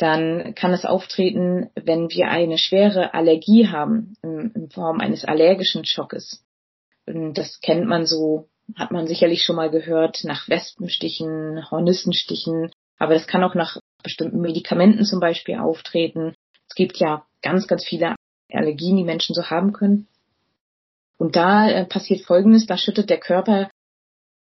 Dann 0.00 0.54
kann 0.54 0.72
es 0.72 0.86
auftreten, 0.86 1.68
wenn 1.74 2.08
wir 2.08 2.28
eine 2.28 2.56
schwere 2.56 3.12
Allergie 3.12 3.68
haben, 3.68 4.14
in, 4.22 4.50
in 4.54 4.70
Form 4.70 4.98
eines 4.98 5.26
allergischen 5.26 5.84
Schockes. 5.84 6.42
Das 7.04 7.60
kennt 7.60 7.84
man 7.86 8.06
so, 8.06 8.48
hat 8.76 8.92
man 8.92 9.06
sicherlich 9.06 9.42
schon 9.42 9.56
mal 9.56 9.68
gehört, 9.68 10.24
nach 10.24 10.48
Wespenstichen, 10.48 11.70
Hornissenstichen, 11.70 12.70
aber 12.98 13.12
das 13.12 13.26
kann 13.26 13.44
auch 13.44 13.54
nach 13.54 13.76
bestimmten 14.02 14.40
Medikamenten 14.40 15.04
zum 15.04 15.20
Beispiel 15.20 15.56
auftreten. 15.56 16.32
Es 16.66 16.74
gibt 16.74 16.96
ja 16.96 17.26
ganz, 17.42 17.66
ganz 17.66 17.84
viele 17.84 18.14
Allergien, 18.50 18.96
die 18.96 19.04
Menschen 19.04 19.34
so 19.34 19.50
haben 19.50 19.74
können. 19.74 20.08
Und 21.18 21.36
da 21.36 21.68
äh, 21.68 21.84
passiert 21.84 22.22
Folgendes, 22.22 22.64
da 22.64 22.78
schüttet 22.78 23.10
der 23.10 23.20
Körper 23.20 23.68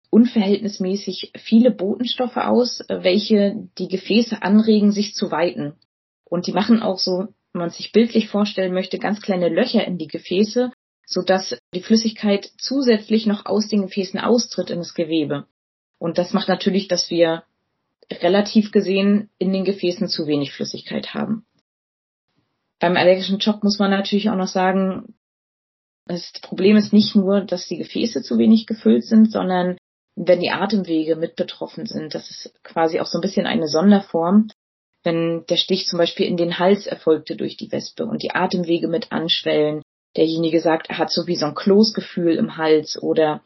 unverhältnismäßig 0.10 1.34
viele 1.38 1.72
Botenstoffe 1.72 2.38
aus, 2.38 2.82
äh, 2.82 3.04
welche 3.04 3.70
die 3.78 3.88
Gefäße 3.88 4.42
anregen, 4.42 4.92
sich 4.92 5.14
zu 5.14 5.32
weiten. 5.32 5.74
Und 6.24 6.48
die 6.48 6.54
machen 6.54 6.82
auch 6.82 7.00
so, 7.00 7.28
wenn 7.54 7.60
man 7.60 7.70
sich 7.70 7.92
bildlich 7.92 8.28
vorstellen 8.28 8.74
möchte, 8.74 9.00
ganz 9.00 9.22
kleine 9.22 9.50
Löcher 9.50 9.86
in 9.86 9.98
die 9.98 10.08
Gefäße, 10.08 10.72
so 11.06 11.22
dass 11.22 11.58
die 11.74 11.82
Flüssigkeit 11.82 12.52
zusätzlich 12.58 13.26
noch 13.26 13.46
aus 13.46 13.68
den 13.68 13.84
Gefäßen 13.84 14.20
austritt 14.20 14.70
in 14.70 14.80
das 14.80 14.94
Gewebe. 14.94 15.48
Und 16.00 16.18
das 16.18 16.34
macht 16.34 16.50
natürlich, 16.50 16.88
dass 16.88 17.10
wir 17.10 17.44
relativ 18.12 18.72
gesehen 18.72 19.30
in 19.38 19.52
den 19.54 19.66
Gefäßen 19.66 20.08
zu 20.08 20.28
wenig 20.28 20.54
Flüssigkeit 20.54 21.14
haben. 21.14 21.46
Beim 22.80 22.96
allergischen 22.96 23.42
Schock 23.42 23.64
muss 23.64 23.80
man 23.80 23.90
natürlich 23.90 24.30
auch 24.30 24.36
noch 24.36 24.48
sagen, 24.48 25.16
das 26.06 26.32
Problem 26.42 26.78
ist 26.78 26.94
nicht 26.94 27.16
nur, 27.16 27.42
dass 27.42 27.68
die 27.68 27.78
Gefäße 27.78 28.22
zu 28.22 28.38
wenig 28.38 28.66
gefüllt 28.66 29.04
sind, 29.04 29.32
sondern 29.32 29.78
wenn 30.18 30.40
die 30.40 30.50
Atemwege 30.50 31.16
mit 31.16 31.36
betroffen 31.36 31.86
sind. 31.86 32.16
Das 32.16 32.30
ist 32.30 32.52
quasi 32.64 33.00
auch 33.00 33.06
so 33.06 33.20
ein 33.20 33.22
bisschen 33.22 33.46
eine 33.46 33.68
Sonderform. 33.68 34.50
Wenn 35.04 35.46
der 35.46 35.58
Stich 35.58 35.86
zum 35.86 36.00
Beispiel 36.00 36.26
in 36.26 36.38
den 36.38 36.58
Hals 36.58 36.88
erfolgte 36.88 37.36
durch 37.36 37.56
die 37.56 37.72
Wespe 37.72 38.06
und 38.06 38.24
die 38.24 38.32
Atemwege 38.32 38.88
mit 38.88 39.12
anschwellen, 39.12 39.84
derjenige 40.18 40.60
sagt, 40.60 40.90
er 40.90 40.98
hat 40.98 41.12
so 41.12 41.28
wie 41.28 41.36
so 41.36 41.46
ein 41.46 41.54
Kloßgefühl 41.54 42.36
im 42.36 42.58
Hals 42.58 43.02
oder 43.02 43.42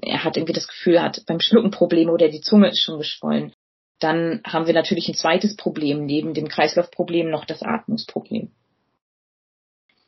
er 0.00 0.24
hat 0.24 0.36
irgendwie 0.36 0.54
das 0.54 0.68
Gefühl, 0.68 0.94
er 0.94 1.02
hat 1.02 1.22
beim 1.26 1.40
Schlucken 1.40 1.70
Probleme 1.70 2.12
oder 2.12 2.28
die 2.28 2.40
Zunge 2.40 2.68
ist 2.68 2.80
schon 2.80 2.98
geschwollen, 2.98 3.52
dann 4.00 4.40
haben 4.46 4.66
wir 4.66 4.74
natürlich 4.74 5.08
ein 5.08 5.14
zweites 5.14 5.56
Problem 5.56 6.06
neben 6.06 6.32
dem 6.32 6.48
Kreislaufproblem 6.48 7.28
noch 7.28 7.44
das 7.44 7.62
Atmungsproblem. 7.62 8.50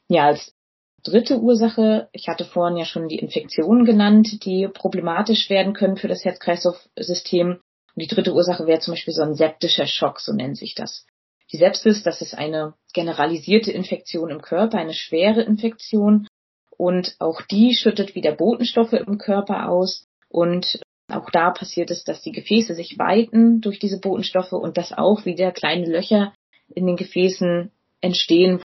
Ja, 0.09 0.29
als 0.29 0.55
dritte 1.03 1.39
Ursache, 1.39 2.09
ich 2.13 2.29
hatte 2.29 2.45
vorhin 2.45 2.77
ja 2.77 2.85
schon 2.85 3.09
die 3.09 3.19
Infektionen 3.19 3.85
genannt, 3.85 4.45
die 4.45 4.69
problematisch 4.69 5.51
werden 5.51 5.73
können 5.73 5.97
für 5.97 6.09
das 6.09 6.25
Herz-Kreislauf-System. 6.25 7.49
Und 7.51 8.03
die 8.03 8.07
dritte 8.07 8.35
Ursache 8.35 8.67
wäre 8.67 8.81
zum 8.81 8.93
Beispiel 8.93 9.15
so 9.15 9.23
ein 9.23 9.35
septischer 9.35 9.87
Schock, 9.87 10.21
so 10.21 10.33
nennt 10.33 10.57
sich 10.57 10.75
das. 10.75 11.07
Die 11.53 11.57
Sepsis, 11.57 12.03
das 12.03 12.21
ist 12.23 12.35
eine 12.35 12.75
generalisierte 12.93 13.73
Infektion 13.73 14.31
im 14.31 14.41
Körper, 14.41 14.79
eine 14.79 14.95
schwere 14.95 15.43
Infektion. 15.43 16.29
Und 16.77 17.17
auch 17.19 17.43
die 17.43 17.75
schüttet 17.75 18.15
wieder 18.15 18.33
Botenstoffe 18.33 18.93
im 18.93 19.19
Körper 19.19 19.69
aus. 19.69 20.07
Und 20.29 20.81
auch 21.09 21.29
da 21.31 21.51
passiert 21.51 21.91
es, 21.91 22.05
dass 22.05 22.23
die 22.23 22.33
Gefäße 22.33 22.75
sich 22.75 22.99
weiten 22.99 23.61
durch 23.61 23.79
diese 23.79 23.99
Botenstoffe 23.99 24.53
und 24.53 24.77
dass 24.77 24.93
auch 24.93 25.25
wieder 25.25 25.51
kleine 25.51 25.87
Löcher 25.87 26.33
in 26.75 26.87
den 26.87 26.97
Gefäßen 26.97 27.73
entstehen, 28.01 28.63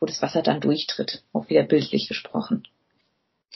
wo 0.00 0.06
das 0.06 0.22
Wasser 0.22 0.42
dann 0.42 0.60
durchtritt, 0.60 1.22
auch 1.32 1.48
wieder 1.48 1.62
bildlich 1.62 2.08
gesprochen. 2.08 2.64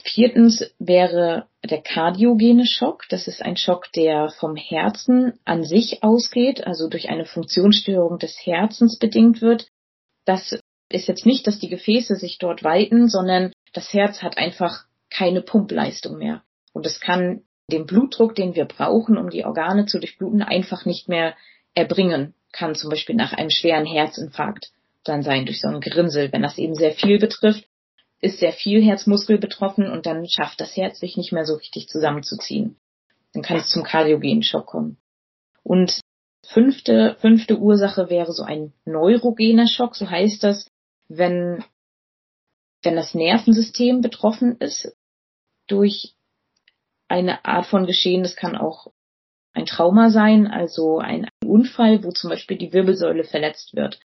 Viertens 0.03 0.73
wäre 0.79 1.47
der 1.63 1.81
kardiogene 1.81 2.65
Schock. 2.65 3.05
Das 3.09 3.27
ist 3.27 3.41
ein 3.41 3.55
Schock, 3.55 3.91
der 3.93 4.29
vom 4.29 4.55
Herzen 4.55 5.39
an 5.45 5.63
sich 5.63 6.03
ausgeht, 6.03 6.65
also 6.65 6.89
durch 6.89 7.09
eine 7.09 7.25
Funktionsstörung 7.25 8.19
des 8.19 8.37
Herzens 8.45 8.99
bedingt 8.99 9.41
wird. 9.41 9.67
Das 10.25 10.57
ist 10.89 11.07
jetzt 11.07 11.25
nicht, 11.25 11.47
dass 11.47 11.59
die 11.59 11.69
Gefäße 11.69 12.15
sich 12.15 12.37
dort 12.37 12.63
weiten, 12.63 13.07
sondern 13.07 13.53
das 13.71 13.93
Herz 13.93 14.21
hat 14.21 14.37
einfach 14.37 14.85
keine 15.09 15.41
Pumpleistung 15.41 16.17
mehr. 16.17 16.43
Und 16.73 16.85
es 16.85 16.99
kann 16.99 17.43
den 17.71 17.85
Blutdruck, 17.85 18.35
den 18.35 18.55
wir 18.55 18.65
brauchen, 18.65 19.17
um 19.17 19.29
die 19.29 19.45
Organe 19.45 19.85
zu 19.85 19.99
durchbluten, 19.99 20.41
einfach 20.41 20.85
nicht 20.85 21.07
mehr 21.07 21.35
erbringen 21.75 22.33
kann, 22.51 22.75
zum 22.75 22.89
Beispiel 22.89 23.15
nach 23.15 23.33
einem 23.33 23.49
schweren 23.49 23.85
Herzinfarkt 23.85 24.71
dann 25.03 25.23
sein 25.23 25.45
durch 25.45 25.61
so 25.61 25.67
ein 25.67 25.81
Gerinnsel. 25.81 26.31
Wenn 26.31 26.41
das 26.41 26.57
eben 26.57 26.75
sehr 26.75 26.93
viel 26.93 27.19
betrifft, 27.19 27.65
ist 28.21 28.39
sehr 28.39 28.53
viel 28.53 28.81
Herzmuskel 28.81 29.37
betroffen 29.37 29.91
und 29.91 30.05
dann 30.05 30.27
schafft 30.27 30.61
das 30.61 30.75
Herz 30.77 30.99
sich 30.99 31.17
nicht 31.17 31.33
mehr 31.33 31.45
so 31.45 31.55
richtig 31.55 31.87
zusammenzuziehen. 31.89 32.77
Dann 33.33 33.43
kann 33.43 33.57
es 33.57 33.69
zum 33.69 33.83
kardiogenen 33.83 34.43
Schock 34.43 34.67
kommen. 34.67 34.97
Und 35.61 35.99
fünfte, 36.45 37.17
fünfte 37.19 37.59
Ursache 37.59 38.09
wäre 38.09 38.31
so 38.31 38.43
ein 38.43 38.73
neurogener 38.85 39.67
Schock, 39.67 39.95
so 39.95 40.09
heißt 40.09 40.43
das, 40.43 40.67
wenn, 41.09 41.63
wenn 42.81 42.95
das 42.95 43.13
Nervensystem 43.13 44.01
betroffen 44.01 44.57
ist 44.59 44.95
durch 45.67 46.15
eine 47.07 47.43
Art 47.45 47.65
von 47.65 47.85
Geschehen, 47.85 48.23
das 48.23 48.35
kann 48.35 48.55
auch 48.55 48.87
ein 49.53 49.65
Trauma 49.65 50.09
sein, 50.09 50.47
also 50.47 50.99
ein 50.99 51.27
Unfall, 51.45 52.03
wo 52.03 52.11
zum 52.11 52.29
Beispiel 52.29 52.57
die 52.57 52.73
Wirbelsäule 52.73 53.23
verletzt 53.23 53.75
wird 53.75 53.99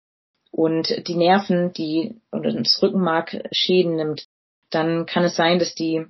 und 0.55 1.05
die 1.09 1.15
Nerven, 1.15 1.73
die 1.73 2.15
oder 2.31 2.49
das 2.53 2.81
Rückenmark 2.81 3.43
Schäden 3.51 3.97
nimmt, 3.97 4.27
dann 4.69 5.05
kann 5.05 5.25
es 5.25 5.35
sein, 5.35 5.59
dass 5.59 5.75
die, 5.75 6.05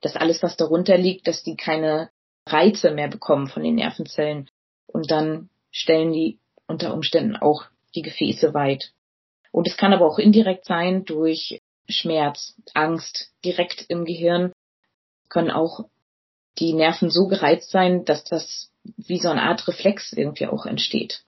dass 0.00 0.16
alles, 0.16 0.42
was 0.42 0.56
darunter 0.56 0.96
liegt, 0.96 1.28
dass 1.28 1.42
die 1.42 1.56
keine 1.56 2.08
Reize 2.46 2.90
mehr 2.90 3.08
bekommen 3.08 3.48
von 3.48 3.62
den 3.62 3.74
Nervenzellen 3.74 4.48
und 4.86 5.10
dann 5.10 5.50
stellen 5.70 6.10
die 6.10 6.38
unter 6.66 6.94
Umständen 6.94 7.36
auch 7.36 7.64
die 7.94 8.00
Gefäße 8.00 8.54
weit. 8.54 8.92
Und 9.52 9.68
es 9.68 9.76
kann 9.76 9.92
aber 9.92 10.06
auch 10.06 10.18
indirekt 10.18 10.64
sein 10.64 11.04
durch 11.04 11.60
Schmerz, 11.86 12.54
Angst 12.72 13.30
direkt 13.44 13.84
im 13.90 14.06
Gehirn 14.06 14.52
können 15.28 15.50
auch 15.50 15.84
die 16.58 16.72
Nerven 16.72 17.10
so 17.10 17.26
gereizt 17.26 17.70
sein, 17.70 18.06
dass 18.06 18.24
das 18.24 18.72
wie 18.96 19.18
so 19.18 19.28
eine 19.28 19.42
Art 19.42 19.68
Reflex 19.68 20.14
irgendwie 20.14 20.46
auch 20.46 20.64
entsteht. 20.64 21.24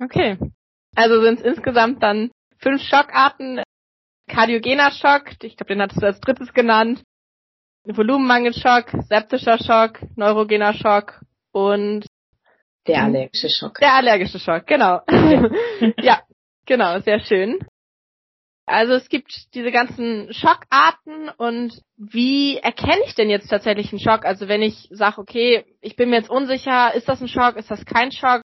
Okay. 0.00 0.38
Also 0.94 1.22
sind 1.22 1.40
es 1.40 1.44
insgesamt 1.44 2.02
dann 2.02 2.30
fünf 2.58 2.82
Schockarten. 2.82 3.62
Kardiogener 4.28 4.90
Schock, 4.90 5.30
ich 5.42 5.56
glaube, 5.56 5.72
den 5.72 5.80
hattest 5.82 6.02
du 6.02 6.06
als 6.06 6.20
drittes 6.20 6.52
genannt. 6.52 7.02
Volumenmangelschock, 7.84 8.90
septischer 9.08 9.58
Schock, 9.58 10.00
neurogener 10.16 10.74
Schock 10.74 11.20
und 11.52 12.04
der 12.86 13.04
allergische 13.04 13.50
Schock. 13.50 13.78
Der 13.80 13.94
allergische 13.94 14.38
Schock, 14.38 14.66
genau. 14.66 15.00
Ja, 15.10 15.50
ja 16.02 16.22
genau, 16.66 17.00
sehr 17.00 17.20
schön. 17.20 17.58
Also 18.66 18.92
es 18.94 19.08
gibt 19.08 19.54
diese 19.54 19.70
ganzen 19.70 20.32
Schockarten 20.34 21.30
und 21.38 21.80
wie 21.96 22.58
erkenne 22.58 23.02
ich 23.06 23.14
denn 23.14 23.30
jetzt 23.30 23.48
tatsächlich 23.48 23.90
einen 23.92 24.00
Schock? 24.00 24.26
Also 24.26 24.48
wenn 24.48 24.60
ich 24.60 24.88
sage, 24.90 25.18
okay, 25.20 25.64
ich 25.80 25.96
bin 25.96 26.10
mir 26.10 26.16
jetzt 26.16 26.30
unsicher, 26.30 26.94
ist 26.94 27.08
das 27.08 27.22
ein 27.22 27.28
Schock, 27.28 27.56
ist 27.56 27.70
das 27.70 27.86
kein 27.86 28.12
Schock? 28.12 28.42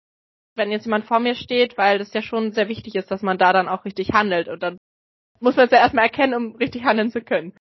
Wenn 0.55 0.71
jetzt 0.71 0.85
jemand 0.85 1.05
vor 1.05 1.19
mir 1.19 1.35
steht, 1.35 1.77
weil 1.77 1.99
das 1.99 2.13
ja 2.13 2.21
schon 2.21 2.51
sehr 2.51 2.67
wichtig 2.67 2.95
ist, 2.95 3.09
dass 3.09 3.21
man 3.21 3.37
da 3.37 3.53
dann 3.53 3.69
auch 3.69 3.85
richtig 3.85 4.11
handelt 4.11 4.47
und 4.47 4.61
dann 4.61 4.77
muss 5.39 5.55
man 5.55 5.65
es 5.65 5.71
ja 5.71 5.79
erstmal 5.79 6.05
erkennen, 6.05 6.33
um 6.33 6.55
richtig 6.55 6.83
handeln 6.83 7.09
zu 7.09 7.21
können. 7.21 7.53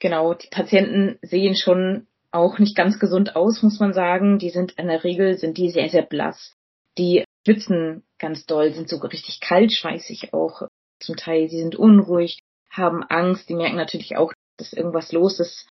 Genau, 0.00 0.34
die 0.34 0.48
Patienten 0.48 1.18
sehen 1.22 1.56
schon 1.56 2.06
auch 2.30 2.58
nicht 2.58 2.76
ganz 2.76 2.98
gesund 2.98 3.36
aus, 3.36 3.62
muss 3.62 3.80
man 3.80 3.92
sagen. 3.92 4.38
Die 4.38 4.50
sind 4.50 4.72
in 4.72 4.88
der 4.88 5.04
Regel 5.04 5.38
sind 5.38 5.56
die 5.56 5.70
sehr, 5.70 5.88
sehr 5.88 6.02
blass. 6.02 6.54
Die 6.98 7.24
schwitzen 7.46 8.04
ganz 8.18 8.46
doll, 8.46 8.72
sind 8.72 8.88
sogar 8.88 9.12
richtig 9.12 9.40
kaltschweißig 9.40 10.32
auch 10.32 10.62
zum 11.00 11.16
Teil, 11.16 11.48
sie 11.48 11.58
sind 11.58 11.76
unruhig, 11.76 12.38
haben 12.70 13.02
Angst, 13.02 13.48
die 13.48 13.54
merken 13.54 13.76
natürlich 13.76 14.16
auch, 14.16 14.32
dass 14.56 14.72
irgendwas 14.72 15.12
los 15.12 15.40
ist. 15.40 15.68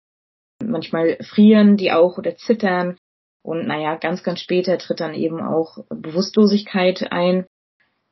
Manchmal 0.64 1.18
frieren 1.22 1.78
die 1.78 1.92
auch 1.92 2.18
oder 2.18 2.36
zittern. 2.36 2.98
Und 3.44 3.68
naja, 3.68 3.96
ganz, 3.96 4.24
ganz 4.24 4.40
später 4.40 4.78
tritt 4.78 5.00
dann 5.00 5.14
eben 5.14 5.42
auch 5.42 5.78
Bewusstlosigkeit 5.90 7.12
ein. 7.12 7.46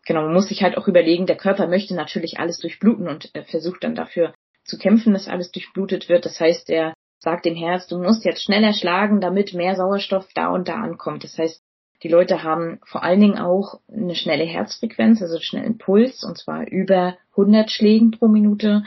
Genau, 0.06 0.24
man 0.24 0.34
muss 0.34 0.48
sich 0.48 0.64
halt 0.64 0.78
auch 0.78 0.88
überlegen, 0.88 1.28
der 1.28 1.38
Körper 1.38 1.68
möchte 1.68 1.96
natürlich 1.96 2.40
alles 2.40 2.58
durchbluten 2.60 3.08
und 3.08 3.32
versucht 3.48 3.84
dann 3.84 3.96
dafür 3.96 4.34
zu 4.64 4.78
kämpfen, 4.78 5.14
dass 5.14 5.28
alles 5.28 5.52
durchblutet 5.52 6.10
wird. 6.10 6.26
Das 6.26 6.40
heißt, 6.40 6.70
er 6.70 6.94
sagt 7.20 7.46
dem 7.46 7.56
Herz, 7.56 7.88
du 7.88 8.02
musst 8.02 8.26
jetzt 8.26 8.44
schneller 8.44 8.74
schlagen, 8.74 9.22
damit 9.22 9.54
mehr 9.54 9.76
Sauerstoff 9.76 10.28
da 10.34 10.50
und 10.50 10.68
da 10.68 10.76
ankommt. 10.76 11.24
Das 11.24 11.38
heißt, 11.38 11.62
die 12.02 12.08
Leute 12.08 12.44
haben 12.44 12.80
vor 12.86 13.04
allen 13.04 13.20
Dingen 13.20 13.38
auch 13.38 13.82
eine 13.92 14.16
schnelle 14.16 14.46
Herzfrequenz, 14.46 15.22
also 15.22 15.36
einen 15.36 15.44
schnellen 15.44 15.78
Puls, 15.78 16.24
und 16.24 16.38
zwar 16.38 16.66
über 16.68 17.18
100 17.32 17.70
Schlägen 17.70 18.12
pro 18.12 18.28
Minute. 18.30 18.84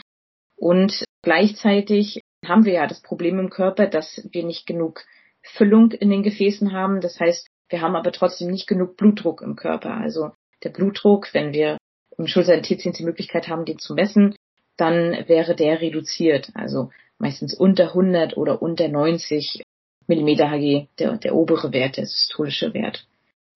Und 0.56 1.04
gleichzeitig 1.22 2.22
haben 2.44 2.64
wir 2.64 2.72
ja 2.72 2.86
das 2.86 3.02
Problem 3.02 3.38
im 3.38 3.50
Körper, 3.50 3.86
dass 3.86 4.26
wir 4.32 4.44
nicht 4.44 4.66
genug 4.66 5.04
Füllung 5.42 5.90
in 5.92 6.10
den 6.10 6.22
Gefäßen 6.22 6.72
haben. 6.72 7.00
Das 7.00 7.18
heißt, 7.20 7.46
wir 7.68 7.80
haben 7.80 7.96
aber 7.96 8.12
trotzdem 8.12 8.50
nicht 8.50 8.66
genug 8.66 8.96
Blutdruck 8.96 9.42
im 9.42 9.56
Körper. 9.56 9.94
Also 9.94 10.32
der 10.62 10.70
Blutdruck, 10.70 11.32
wenn 11.34 11.52
wir 11.52 11.78
im 12.18 12.26
Schulter-NT-10 12.26 12.96
die 12.98 13.04
Möglichkeit 13.04 13.48
haben, 13.48 13.64
den 13.64 13.78
zu 13.78 13.94
messen, 13.94 14.36
dann 14.76 15.28
wäre 15.28 15.54
der 15.54 15.80
reduziert. 15.80 16.50
Also 16.54 16.90
meistens 17.18 17.54
unter 17.54 17.88
100 17.88 18.36
oder 18.36 18.62
unter 18.62 18.88
90 18.88 19.62
Millimeter 20.06 20.50
Hg, 20.50 20.88
der, 20.98 21.16
der 21.16 21.34
obere 21.34 21.72
Wert, 21.72 21.96
der 21.96 22.06
systolische 22.06 22.74
Wert. 22.74 23.06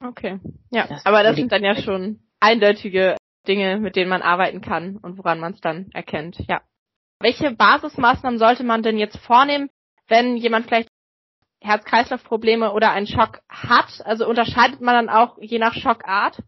Okay, 0.01 0.39
ja, 0.71 0.87
das 0.87 1.05
aber 1.05 1.23
das 1.23 1.37
sind 1.37 1.53
dann 1.53 1.65
ja 1.65 1.75
schon 1.75 2.21
eindeutige 2.39 3.17
Dinge, 3.49 3.79
mit 3.79 3.97
denen 3.97 4.11
man 4.11 4.23
arbeiten 4.23 4.61
kann 4.61 4.97
und 4.97 5.19
woran 5.19 5.41
man 5.41 5.55
es 5.55 5.61
dann 5.61 5.91
erkennt, 5.93 6.39
ja. 6.49 6.61
Welche 7.19 7.51
Basismaßnahmen 7.51 8.39
sollte 8.39 8.63
man 8.63 8.83
denn 8.83 8.99
jetzt 8.99 9.17
vornehmen, 9.17 9.71
wenn 10.09 10.37
jemand 10.37 10.67
vielleicht 10.67 10.89
Herz-Kreislauf-Probleme 11.67 12.73
oder 12.73 12.93
einen 12.93 13.07
Schock 13.07 13.41
hat? 13.49 14.05
Also 14.05 14.27
unterscheidet 14.27 14.81
man 14.81 15.07
dann 15.07 15.15
auch 15.15 15.39
je 15.41 15.59
nach 15.59 15.75
Schockart? 15.75 16.39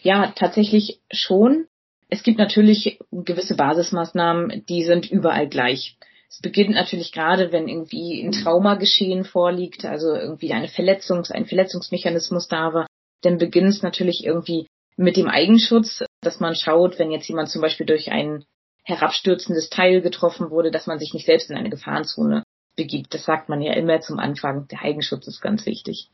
Ja, 0.00 0.32
tatsächlich 0.34 1.00
schon. 1.12 1.66
Es 2.08 2.22
gibt 2.22 2.38
natürlich 2.38 2.98
gewisse 3.10 3.56
Basismaßnahmen, 3.56 4.64
die 4.66 4.84
sind 4.84 5.10
überall 5.10 5.48
gleich. 5.48 5.96
Es 6.28 6.40
beginnt 6.40 6.74
natürlich 6.74 7.12
gerade, 7.12 7.52
wenn 7.52 7.68
irgendwie 7.68 8.22
ein 8.22 8.32
Traumageschehen 8.32 9.24
vorliegt, 9.24 9.84
also 9.84 10.14
irgendwie 10.14 10.52
eine 10.52 10.68
Verletzung, 10.68 11.24
ein 11.30 11.46
Verletzungsmechanismus 11.46 12.48
da 12.48 12.74
war, 12.74 12.86
dann 13.22 13.38
beginnt 13.38 13.68
es 13.68 13.82
natürlich 13.82 14.24
irgendwie 14.24 14.66
mit 14.96 15.16
dem 15.16 15.28
Eigenschutz, 15.28 16.04
dass 16.20 16.40
man 16.40 16.54
schaut, 16.54 16.98
wenn 16.98 17.10
jetzt 17.10 17.28
jemand 17.28 17.48
zum 17.48 17.62
Beispiel 17.62 17.86
durch 17.86 18.12
ein 18.12 18.44
herabstürzendes 18.84 19.70
Teil 19.70 20.02
getroffen 20.02 20.50
wurde, 20.50 20.70
dass 20.70 20.86
man 20.86 20.98
sich 20.98 21.14
nicht 21.14 21.26
selbst 21.26 21.50
in 21.50 21.56
eine 21.56 21.70
Gefahrenzone 21.70 22.43
begibt. 22.76 23.14
Das 23.14 23.24
sagt 23.24 23.48
man 23.48 23.60
ja 23.60 23.72
immer 23.74 24.00
zum 24.00 24.18
Anfang. 24.18 24.68
Der 24.68 24.82
Eigenschutz 24.82 25.26
ist 25.26 25.40
ganz 25.40 25.66
wichtig. 25.66 26.10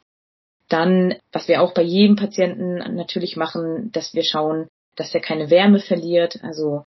Dann, 0.69 1.17
was 1.33 1.49
wir 1.49 1.63
auch 1.63 1.75
bei 1.75 1.83
jedem 1.83 2.17
Patienten 2.17 2.77
natürlich 2.95 3.37
machen, 3.37 3.91
dass 3.93 4.15
wir 4.15 4.23
schauen, 4.23 4.69
dass 4.97 5.15
er 5.15 5.21
keine 5.21 5.51
Wärme 5.51 5.81
verliert. 5.81 6.39
Also 6.43 6.85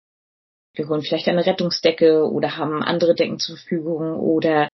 wir 0.74 0.88
holen 0.88 1.02
vielleicht 1.02 1.28
eine 1.28 1.46
Rettungsdecke 1.46 2.30
oder 2.30 2.58
haben 2.58 2.84
andere 2.84 3.16
Decken 3.16 3.40
zur 3.40 3.58
Verfügung 3.58 4.20
oder 4.20 4.70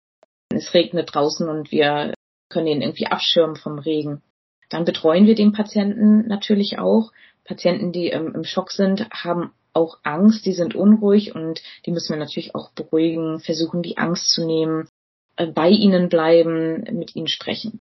es 0.50 0.72
regnet 0.74 1.14
draußen 1.14 1.48
und 1.48 1.72
wir 1.72 2.14
können 2.48 2.66
ihn 2.66 2.83
irgendwie 2.83 3.07
abschirmen 3.07 3.57
vom 3.57 3.78
Regen. 3.78 4.22
Dann 4.68 4.85
betreuen 4.85 5.26
wir 5.26 5.35
den 5.35 5.52
Patienten 5.52 6.26
natürlich 6.28 6.78
auch. 6.78 7.12
Patienten, 7.44 7.92
die 7.92 8.09
im 8.09 8.44
Schock 8.44 8.70
sind, 8.70 9.09
haben 9.11 9.52
auch 9.72 9.98
Angst, 10.02 10.46
die 10.46 10.52
sind 10.52 10.74
unruhig 10.74 11.35
und 11.35 11.62
die 11.87 11.92
müssen 11.92 12.12
wir 12.12 12.18
natürlich 12.18 12.54
auch 12.54 12.70
beruhigen, 12.72 13.40
versuchen 13.40 13.82
die 13.82 13.96
Angst 13.96 14.30
zu 14.30 14.46
nehmen, 14.46 14.88
äh, 15.37 15.46
bei 15.46 15.68
ihnen 15.68 16.08
bleiben, 16.08 16.85
mit 16.92 17.16
ihnen 17.16 17.28
sprechen. 17.28 17.80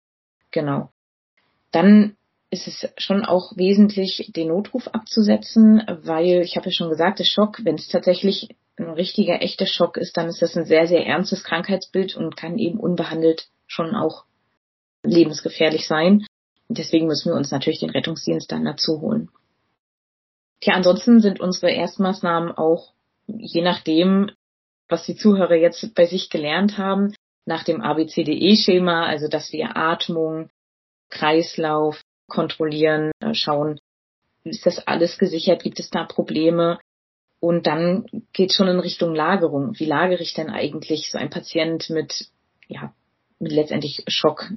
Genau. 0.51 0.89
Dann 1.71 2.15
ist 2.49 2.67
es 2.67 2.89
schon 2.97 3.23
auch 3.23 3.55
wesentlich, 3.55 4.31
den 4.35 4.49
Notruf 4.49 4.89
abzusetzen, 4.89 5.81
weil 6.03 6.41
ich 6.41 6.57
habe 6.57 6.65
ja 6.65 6.71
schon 6.71 6.89
gesagt, 6.89 7.19
der 7.19 7.23
Schock, 7.23 7.63
wenn 7.63 7.75
es 7.75 7.87
tatsächlich 7.87 8.49
ein 8.77 8.89
richtiger, 8.89 9.41
echter 9.41 9.65
Schock 9.65 9.97
ist, 9.97 10.17
dann 10.17 10.27
ist 10.27 10.41
das 10.41 10.57
ein 10.57 10.65
sehr, 10.65 10.87
sehr 10.87 11.05
ernstes 11.05 11.43
Krankheitsbild 11.43 12.15
und 12.15 12.35
kann 12.35 12.57
eben 12.57 12.79
unbehandelt 12.79 13.47
schon 13.67 13.95
auch 13.95 14.25
lebensgefährlich 15.03 15.87
sein. 15.87 16.25
Deswegen 16.67 17.07
müssen 17.07 17.31
wir 17.31 17.37
uns 17.37 17.51
natürlich 17.51 17.79
den 17.79 17.89
Rettungsdienst 17.89 18.51
dann 18.51 18.65
dazu 18.65 19.01
holen. 19.01 19.29
Tja, 20.61 20.75
ansonsten 20.75 21.19
sind 21.19 21.39
unsere 21.39 21.71
Erstmaßnahmen 21.71 22.51
auch, 22.51 22.93
je 23.27 23.61
nachdem, 23.61 24.31
was 24.87 25.05
die 25.05 25.15
Zuhörer 25.15 25.55
jetzt 25.55 25.93
bei 25.95 26.05
sich 26.05 26.29
gelernt 26.29 26.77
haben, 26.77 27.13
nach 27.45 27.63
dem 27.63 27.81
ABCDE-Schema, 27.81 29.05
also 29.05 29.27
dass 29.27 29.51
wir 29.51 29.75
Atmung, 29.75 30.49
Kreislauf, 31.09 32.01
kontrollieren, 32.27 33.11
äh, 33.19 33.33
schauen, 33.33 33.79
ist 34.43 34.65
das 34.65 34.87
alles 34.87 35.17
gesichert, 35.17 35.63
gibt 35.63 35.79
es 35.79 35.89
da 35.89 36.05
Probleme? 36.05 36.79
Und 37.39 37.65
dann 37.65 38.05
geht 38.33 38.53
schon 38.53 38.67
in 38.67 38.79
Richtung 38.79 39.15
Lagerung. 39.15 39.77
Wie 39.79 39.85
lagere 39.85 40.21
ich 40.21 40.33
denn 40.33 40.49
eigentlich 40.49 41.11
so 41.11 41.17
ein 41.17 41.31
Patient 41.31 41.89
mit, 41.89 42.27
ja, 42.67 42.93
mit 43.39 43.51
letztendlich 43.51 44.03
Schock? 44.07 44.51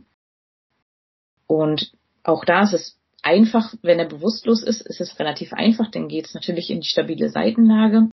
Und 1.46 1.92
auch 2.22 2.44
da 2.44 2.62
ist 2.62 2.74
es 2.74 2.98
einfach, 3.24 3.74
wenn 3.82 3.98
er 3.98 4.06
bewusstlos 4.06 4.62
ist, 4.62 4.82
ist 4.82 5.00
es 5.00 5.18
relativ 5.18 5.52
einfach, 5.52 5.90
dann 5.90 6.08
geht 6.08 6.26
es 6.26 6.34
natürlich 6.34 6.70
in 6.70 6.80
die 6.80 6.88
stabile 6.88 7.30
Seitenlage. 7.30 8.10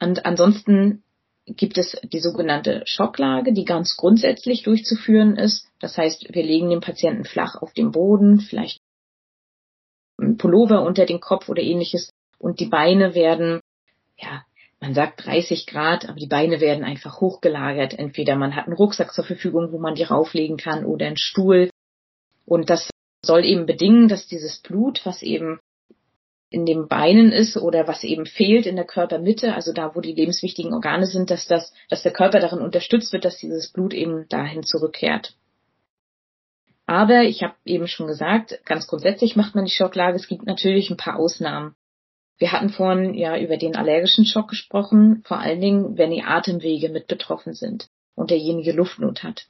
Und 0.00 0.26
ansonsten 0.26 1.02
gibt 1.46 1.78
es 1.78 1.96
die 2.02 2.20
sogenannte 2.20 2.82
Schocklage, 2.84 3.52
die 3.52 3.64
ganz 3.64 3.96
grundsätzlich 3.96 4.62
durchzuführen 4.62 5.36
ist. 5.36 5.66
Das 5.80 5.96
heißt, 5.96 6.26
wir 6.34 6.42
legen 6.42 6.68
den 6.68 6.80
Patienten 6.80 7.24
flach 7.24 7.56
auf 7.56 7.72
den 7.72 7.90
Boden, 7.90 8.40
vielleicht 8.40 8.80
ein 10.18 10.36
Pullover 10.36 10.82
unter 10.82 11.06
den 11.06 11.20
Kopf 11.20 11.48
oder 11.48 11.62
ähnliches 11.62 12.10
und 12.38 12.60
die 12.60 12.66
Beine 12.66 13.14
werden, 13.14 13.60
ja, 14.16 14.44
man 14.80 14.94
sagt 14.94 15.24
30 15.24 15.66
Grad, 15.66 16.08
aber 16.08 16.18
die 16.18 16.28
Beine 16.28 16.60
werden 16.60 16.84
einfach 16.84 17.20
hochgelagert. 17.20 17.98
Entweder 17.98 18.36
man 18.36 18.54
hat 18.54 18.66
einen 18.66 18.76
Rucksack 18.76 19.12
zur 19.12 19.24
Verfügung, 19.24 19.72
wo 19.72 19.78
man 19.78 19.96
die 19.96 20.04
rauflegen 20.04 20.56
kann 20.56 20.84
oder 20.84 21.06
einen 21.06 21.16
Stuhl. 21.16 21.70
Und 22.46 22.70
das 22.70 22.88
soll 23.28 23.44
eben 23.44 23.66
bedingen, 23.66 24.08
dass 24.08 24.26
dieses 24.26 24.58
Blut, 24.60 25.04
was 25.04 25.20
eben 25.22 25.60
in 26.48 26.64
den 26.64 26.88
Beinen 26.88 27.30
ist 27.30 27.58
oder 27.58 27.86
was 27.86 28.02
eben 28.02 28.24
fehlt 28.24 28.64
in 28.64 28.76
der 28.76 28.86
Körpermitte, 28.86 29.54
also 29.54 29.74
da, 29.74 29.94
wo 29.94 30.00
die 30.00 30.14
lebenswichtigen 30.14 30.72
Organe 30.72 31.06
sind, 31.06 31.30
dass 31.30 31.46
das, 31.46 31.74
dass 31.90 32.02
der 32.02 32.12
Körper 32.12 32.40
darin 32.40 32.60
unterstützt 32.60 33.12
wird, 33.12 33.26
dass 33.26 33.36
dieses 33.36 33.70
Blut 33.70 33.92
eben 33.92 34.26
dahin 34.30 34.62
zurückkehrt. 34.62 35.34
Aber 36.86 37.24
ich 37.24 37.42
habe 37.42 37.54
eben 37.66 37.86
schon 37.86 38.06
gesagt, 38.06 38.60
ganz 38.64 38.86
grundsätzlich 38.86 39.36
macht 39.36 39.54
man 39.54 39.66
die 39.66 39.70
Schocklage. 39.70 40.16
Es 40.16 40.26
gibt 40.26 40.46
natürlich 40.46 40.88
ein 40.88 40.96
paar 40.96 41.18
Ausnahmen. 41.18 41.74
Wir 42.38 42.50
hatten 42.52 42.70
vorhin 42.70 43.12
ja 43.12 43.36
über 43.36 43.58
den 43.58 43.76
allergischen 43.76 44.24
Schock 44.24 44.48
gesprochen, 44.48 45.22
vor 45.26 45.38
allen 45.38 45.60
Dingen, 45.60 45.98
wenn 45.98 46.12
die 46.12 46.22
Atemwege 46.22 46.88
mit 46.88 47.08
betroffen 47.08 47.52
sind 47.52 47.90
und 48.14 48.30
derjenige 48.30 48.72
Luftnot 48.72 49.22
hat. 49.22 49.48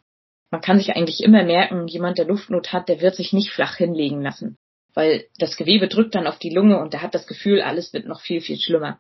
Man 0.51 0.61
kann 0.61 0.79
sich 0.79 0.97
eigentlich 0.97 1.23
immer 1.23 1.45
merken, 1.45 1.89
jemand, 1.89 2.19
der 2.19 2.27
Luftnot 2.27 2.73
hat, 2.73 2.89
der 2.89 3.01
wird 3.01 3.17
sich 3.17 3.33
nicht 3.33 3.51
flach 3.51 3.77
hinlegen 3.77 4.23
lassen 4.23 4.57
weil 4.99 5.27
das 5.39 5.57
Gewebe 5.57 5.87
drückt 5.87 6.17
dann 6.17 6.27
auf 6.27 6.41
die 6.41 6.51
Lunge 6.51 6.81
und 6.81 6.93
er 6.93 7.03
hat 7.03 7.15
das 7.15 7.29
Gefühl, 7.29 7.63
alles 7.63 7.93
wird 7.93 8.07
noch 8.07 8.21
viel, 8.21 8.41
viel 8.41 8.59
schlimmer. 8.59 8.99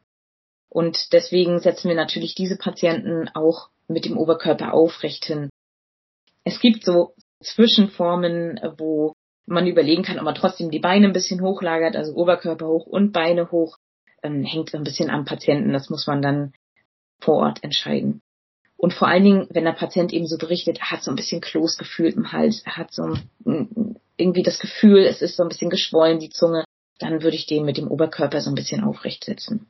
Und 0.68 1.12
deswegen 1.12 1.58
setzen 1.58 1.88
wir 1.88 1.96
natürlich 1.96 2.37
diese 2.37 2.56
Patienten 2.56 3.28
auch 3.34 3.70
mit 3.88 4.04
dem 4.04 4.16
Oberkörper 4.16 4.72
aufrecht 4.74 5.24
hin. 5.24 5.50
Es 6.44 6.61
gibt 6.61 6.84
so 6.84 7.14
Zwischenformen, 7.42 8.61
wo 8.78 9.12
man 9.46 9.66
überlegen 9.66 10.04
kann, 10.04 10.18
ob 10.18 10.24
man 10.24 10.37
trotzdem 10.37 10.70
die 10.70 10.78
Beine 10.78 11.06
ein 11.06 11.12
bisschen 11.12 11.40
hochlagert, 11.40 11.96
also 11.96 12.14
Oberkörper 12.14 12.68
hoch 12.68 12.87
und 12.87 13.11
Beine 13.11 13.50
hoch. 13.50 13.76
Ähm, 14.22 14.44
hängt 14.44 14.72
ein 14.76 14.84
bisschen 14.84 15.11
am 15.11 15.24
Patienten, 15.24 15.72
das 15.72 15.90
muss 15.90 16.06
man 16.06 16.22
dann 16.22 16.52
vor 17.20 17.38
Ort 17.38 17.64
entscheiden. 17.64 18.20
Und 18.79 18.95
vor 18.95 19.09
allen 19.09 19.25
Dingen, 19.25 19.49
wenn 19.51 19.64
der 19.64 19.73
Patient 19.73 20.12
eben 20.12 20.29
so 20.29 20.38
berichtet, 20.38 20.79
er 20.79 20.93
hat 20.93 21.03
so 21.03 21.11
ein 21.11 21.17
bisschen 21.17 21.41
Kloßgefühl 21.41 22.12
im 22.12 22.31
Hals, 22.31 22.62
er 22.64 22.77
hat 22.77 22.93
so 22.93 23.12
irgendwie 24.17 24.45
das 24.45 24.61
Gefühl, 24.61 25.05
es 25.05 25.21
ist 25.21 25.37
so 25.37 25.43
ein 25.43 25.49
bisschen 25.49 25.69
geschwollen, 25.69 26.21
die 26.21 26.31
Zunge, 26.31 26.64
dann 27.01 27.23
würde 27.23 27.37
ich 27.37 27.47
den 27.47 27.64
mit 27.64 27.77
dem 27.77 27.88
Oberkörper 27.88 28.41
so 28.41 28.51
ein 28.51 28.55
bisschen 28.55 28.85
aufrecht 28.85 29.25
setzen. 29.25 29.67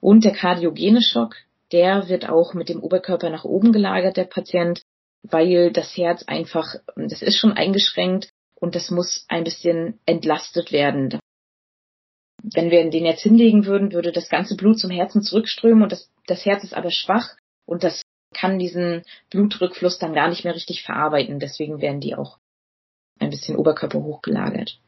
Und 0.00 0.24
der 0.24 0.32
kardiogene 0.32 1.00
Schock, 1.00 1.34
der 1.72 2.08
wird 2.08 2.28
auch 2.28 2.52
mit 2.52 2.68
dem 2.68 2.82
Oberkörper 2.82 3.30
nach 3.30 3.44
oben 3.44 3.72
gelagert, 3.72 4.18
der 4.18 4.24
Patient, 4.24 4.82
weil 5.22 5.72
das 5.72 5.96
Herz 5.96 6.22
einfach, 6.24 6.74
das 6.94 7.22
ist 7.22 7.38
schon 7.38 7.52
eingeschränkt 7.52 8.28
und 8.54 8.74
das 8.74 8.90
muss 8.90 9.24
ein 9.28 9.44
bisschen 9.44 9.98
entlastet 10.04 10.72
werden. 10.72 11.18
Wenn 12.42 12.70
wir 12.70 12.88
den 12.90 13.06
jetzt 13.06 13.22
hinlegen 13.22 13.64
würden, 13.64 13.92
würde 13.92 14.12
das 14.12 14.28
ganze 14.28 14.56
Blut 14.56 14.78
zum 14.78 14.90
Herzen 14.90 15.22
zurückströmen 15.22 15.82
und 15.82 15.90
das, 15.90 16.10
das 16.26 16.44
Herz 16.44 16.64
ist 16.64 16.74
aber 16.74 16.90
schwach 16.90 17.34
und 17.64 17.82
das 17.82 18.02
kann 18.36 18.58
diesen 18.58 19.02
Blutrückfluss 19.30 19.98
dann 19.98 20.14
gar 20.14 20.28
nicht 20.28 20.44
mehr 20.44 20.54
richtig 20.54 20.82
verarbeiten. 20.82 21.40
Deswegen 21.40 21.80
werden 21.80 22.00
die 22.00 22.14
auch 22.14 22.38
ein 23.18 23.30
bisschen 23.30 23.56
Oberkörper 23.56 24.02
hochgelagert. 24.02 24.78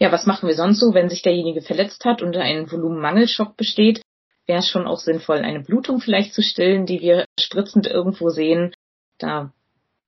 Ja, 0.00 0.10
was 0.10 0.26
machen 0.26 0.48
wir 0.48 0.56
sonst 0.56 0.80
so, 0.80 0.92
wenn 0.92 1.08
sich 1.08 1.22
derjenige 1.22 1.62
verletzt 1.62 2.04
hat 2.04 2.20
und 2.20 2.36
ein 2.36 2.70
Volumenmangelschock 2.70 3.56
besteht? 3.56 4.02
Wäre 4.46 4.58
es 4.58 4.68
schon 4.68 4.86
auch 4.86 4.98
sinnvoll, 4.98 5.38
eine 5.38 5.60
Blutung 5.60 6.00
vielleicht 6.00 6.34
zu 6.34 6.42
stillen, 6.42 6.84
die 6.84 7.00
wir 7.00 7.24
spritzend 7.38 7.86
irgendwo 7.86 8.28
sehen. 8.30 8.74
Da 9.18 9.52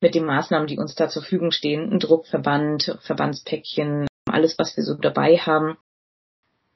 mit 0.01 0.15
den 0.15 0.27
Maßnahmen, 0.27 0.67
die 0.67 0.79
uns 0.79 0.95
da 0.97 1.09
zur 1.09 1.23
Verfügung 1.23 1.53
stehen, 1.53 1.91
ein 1.91 2.01
Druckverband, 2.01 2.99
Verbandspäckchen, 3.03 4.09
alles, 4.29 4.59
was 4.59 4.77
wir 4.77 4.83
so 4.83 4.95
dabei 4.95 5.39
haben. 5.39 5.79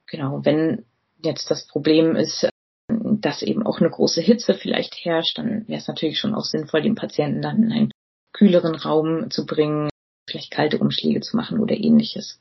Genau, 0.07 0.45
wenn 0.45 0.87
jetzt 1.23 1.51
das 1.51 1.67
Problem 1.67 2.17
ist, 2.17 2.49
dass 3.21 3.43
eben 3.43 3.67
auch 3.67 3.81
eine 3.81 3.91
große 3.91 4.21
Hitze 4.21 4.55
vielleicht 4.55 5.05
herrscht, 5.05 5.39
dann 5.39 5.67
wäre 5.69 5.81
es 5.81 5.89
natürlich 5.89 6.19
schon 6.19 6.35
auch 6.35 6.45
sinnvoll, 6.45 6.83
den 6.83 6.95
Patienten 6.95 7.43
dann 7.43 7.63
in 7.63 7.73
einen 7.73 7.91
kühleren 8.33 8.75
Raum 8.75 9.31
zu 9.31 9.47
bringen, 9.47 9.91
vielleicht 10.29 10.51
kalte 10.51 10.79
Umschläge 10.79 11.21
zu 11.21 11.37
machen 11.37 11.61
oder 11.61 11.77
ähnliches. 11.77 12.41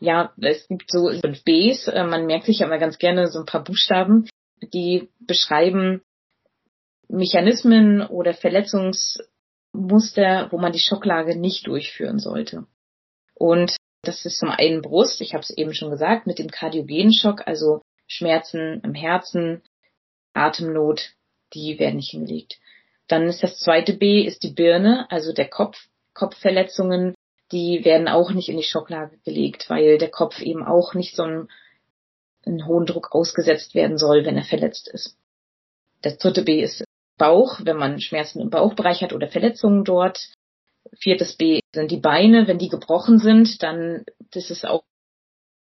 Ja, 0.00 0.32
es 0.40 0.66
gibt 0.68 0.90
so 0.90 1.10
fünf 1.20 1.44
Bs, 1.44 1.88
äh, 1.88 2.04
man 2.04 2.26
merkt 2.26 2.46
sich 2.46 2.64
aber 2.64 2.78
ganz 2.78 2.98
gerne 2.98 3.28
so 3.28 3.38
ein 3.38 3.46
paar 3.46 3.62
Buchstaben, 3.62 4.28
die 4.60 5.10
beschreiben 5.20 6.02
Mechanismen 7.08 8.02
oder 8.02 8.34
Verletzungsmuster, 8.34 10.48
wo 10.50 10.58
man 10.58 10.72
die 10.72 10.80
Schocklage 10.80 11.38
nicht 11.38 11.66
durchführen 11.66 12.18
sollte. 12.18 12.66
Und 13.34 13.76
das 14.02 14.24
ist 14.24 14.38
zum 14.38 14.50
einen 14.50 14.82
Brust, 14.82 15.20
ich 15.20 15.34
habe 15.34 15.42
es 15.42 15.50
eben 15.50 15.74
schon 15.74 15.90
gesagt, 15.90 16.26
mit 16.26 16.40
dem 16.40 16.48
kardiogenen 16.48 17.12
Schock, 17.12 17.46
also 17.46 17.82
Schmerzen 18.08 18.80
im 18.82 18.94
Herzen, 18.94 19.62
Atemnot, 20.34 21.12
die 21.54 21.78
werden 21.78 21.96
nicht 21.96 22.10
hingelegt. 22.10 22.58
Dann 23.08 23.24
ist 23.24 23.42
das 23.42 23.58
zweite 23.58 23.92
B, 23.92 24.22
ist 24.22 24.42
die 24.42 24.52
Birne, 24.52 25.06
also 25.10 25.32
der 25.32 25.48
Kopf. 25.48 25.76
Kopfverletzungen, 26.14 27.14
die 27.52 27.84
werden 27.84 28.08
auch 28.08 28.32
nicht 28.32 28.48
in 28.48 28.56
die 28.56 28.62
Schocklage 28.62 29.18
gelegt, 29.24 29.68
weil 29.70 29.98
der 29.98 30.10
Kopf 30.10 30.40
eben 30.40 30.62
auch 30.64 30.94
nicht 30.94 31.16
so 31.16 31.22
einen, 31.22 31.48
einen 32.44 32.66
hohen 32.66 32.86
Druck 32.86 33.14
ausgesetzt 33.14 33.74
werden 33.74 33.98
soll, 33.98 34.24
wenn 34.24 34.36
er 34.36 34.44
verletzt 34.44 34.88
ist. 34.88 35.16
Das 36.02 36.18
dritte 36.18 36.42
B 36.42 36.62
ist 36.62 36.84
Bauch, 37.18 37.60
wenn 37.62 37.76
man 37.76 38.00
Schmerzen 38.00 38.40
im 38.40 38.50
Bauchbereich 38.50 39.02
hat 39.02 39.12
oder 39.12 39.28
Verletzungen 39.28 39.84
dort. 39.84 40.30
Viertes 40.98 41.36
B 41.36 41.60
sind 41.72 41.90
die 41.90 42.00
Beine, 42.00 42.48
wenn 42.48 42.58
die 42.58 42.68
gebrochen 42.68 43.18
sind, 43.18 43.62
dann 43.62 44.04
ist 44.34 44.50
es 44.50 44.64
auch, 44.64 44.82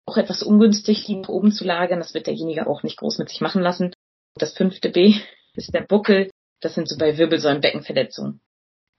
auch 0.07 0.17
etwas 0.17 0.43
ungünstig, 0.43 1.05
die 1.05 1.17
nach 1.17 1.29
oben 1.29 1.53
zu 1.53 1.65
lagern. 1.65 1.99
Das 1.99 2.15
wird 2.15 2.27
derjenige 2.27 2.67
auch 2.67 2.83
nicht 2.83 2.97
groß 2.97 3.19
mit 3.19 3.29
sich 3.29 3.41
machen 3.41 3.63
lassen. 3.63 3.93
Das 4.37 4.57
fünfte 4.57 4.91
B 4.91 5.15
ist 5.55 5.75
der 5.75 5.83
Buckel. 5.83 6.31
Das 6.61 6.75
sind 6.75 6.89
so 6.89 6.97
bei 6.99 7.17
Wirbelsäulenbeckenverletzungen 7.17 8.41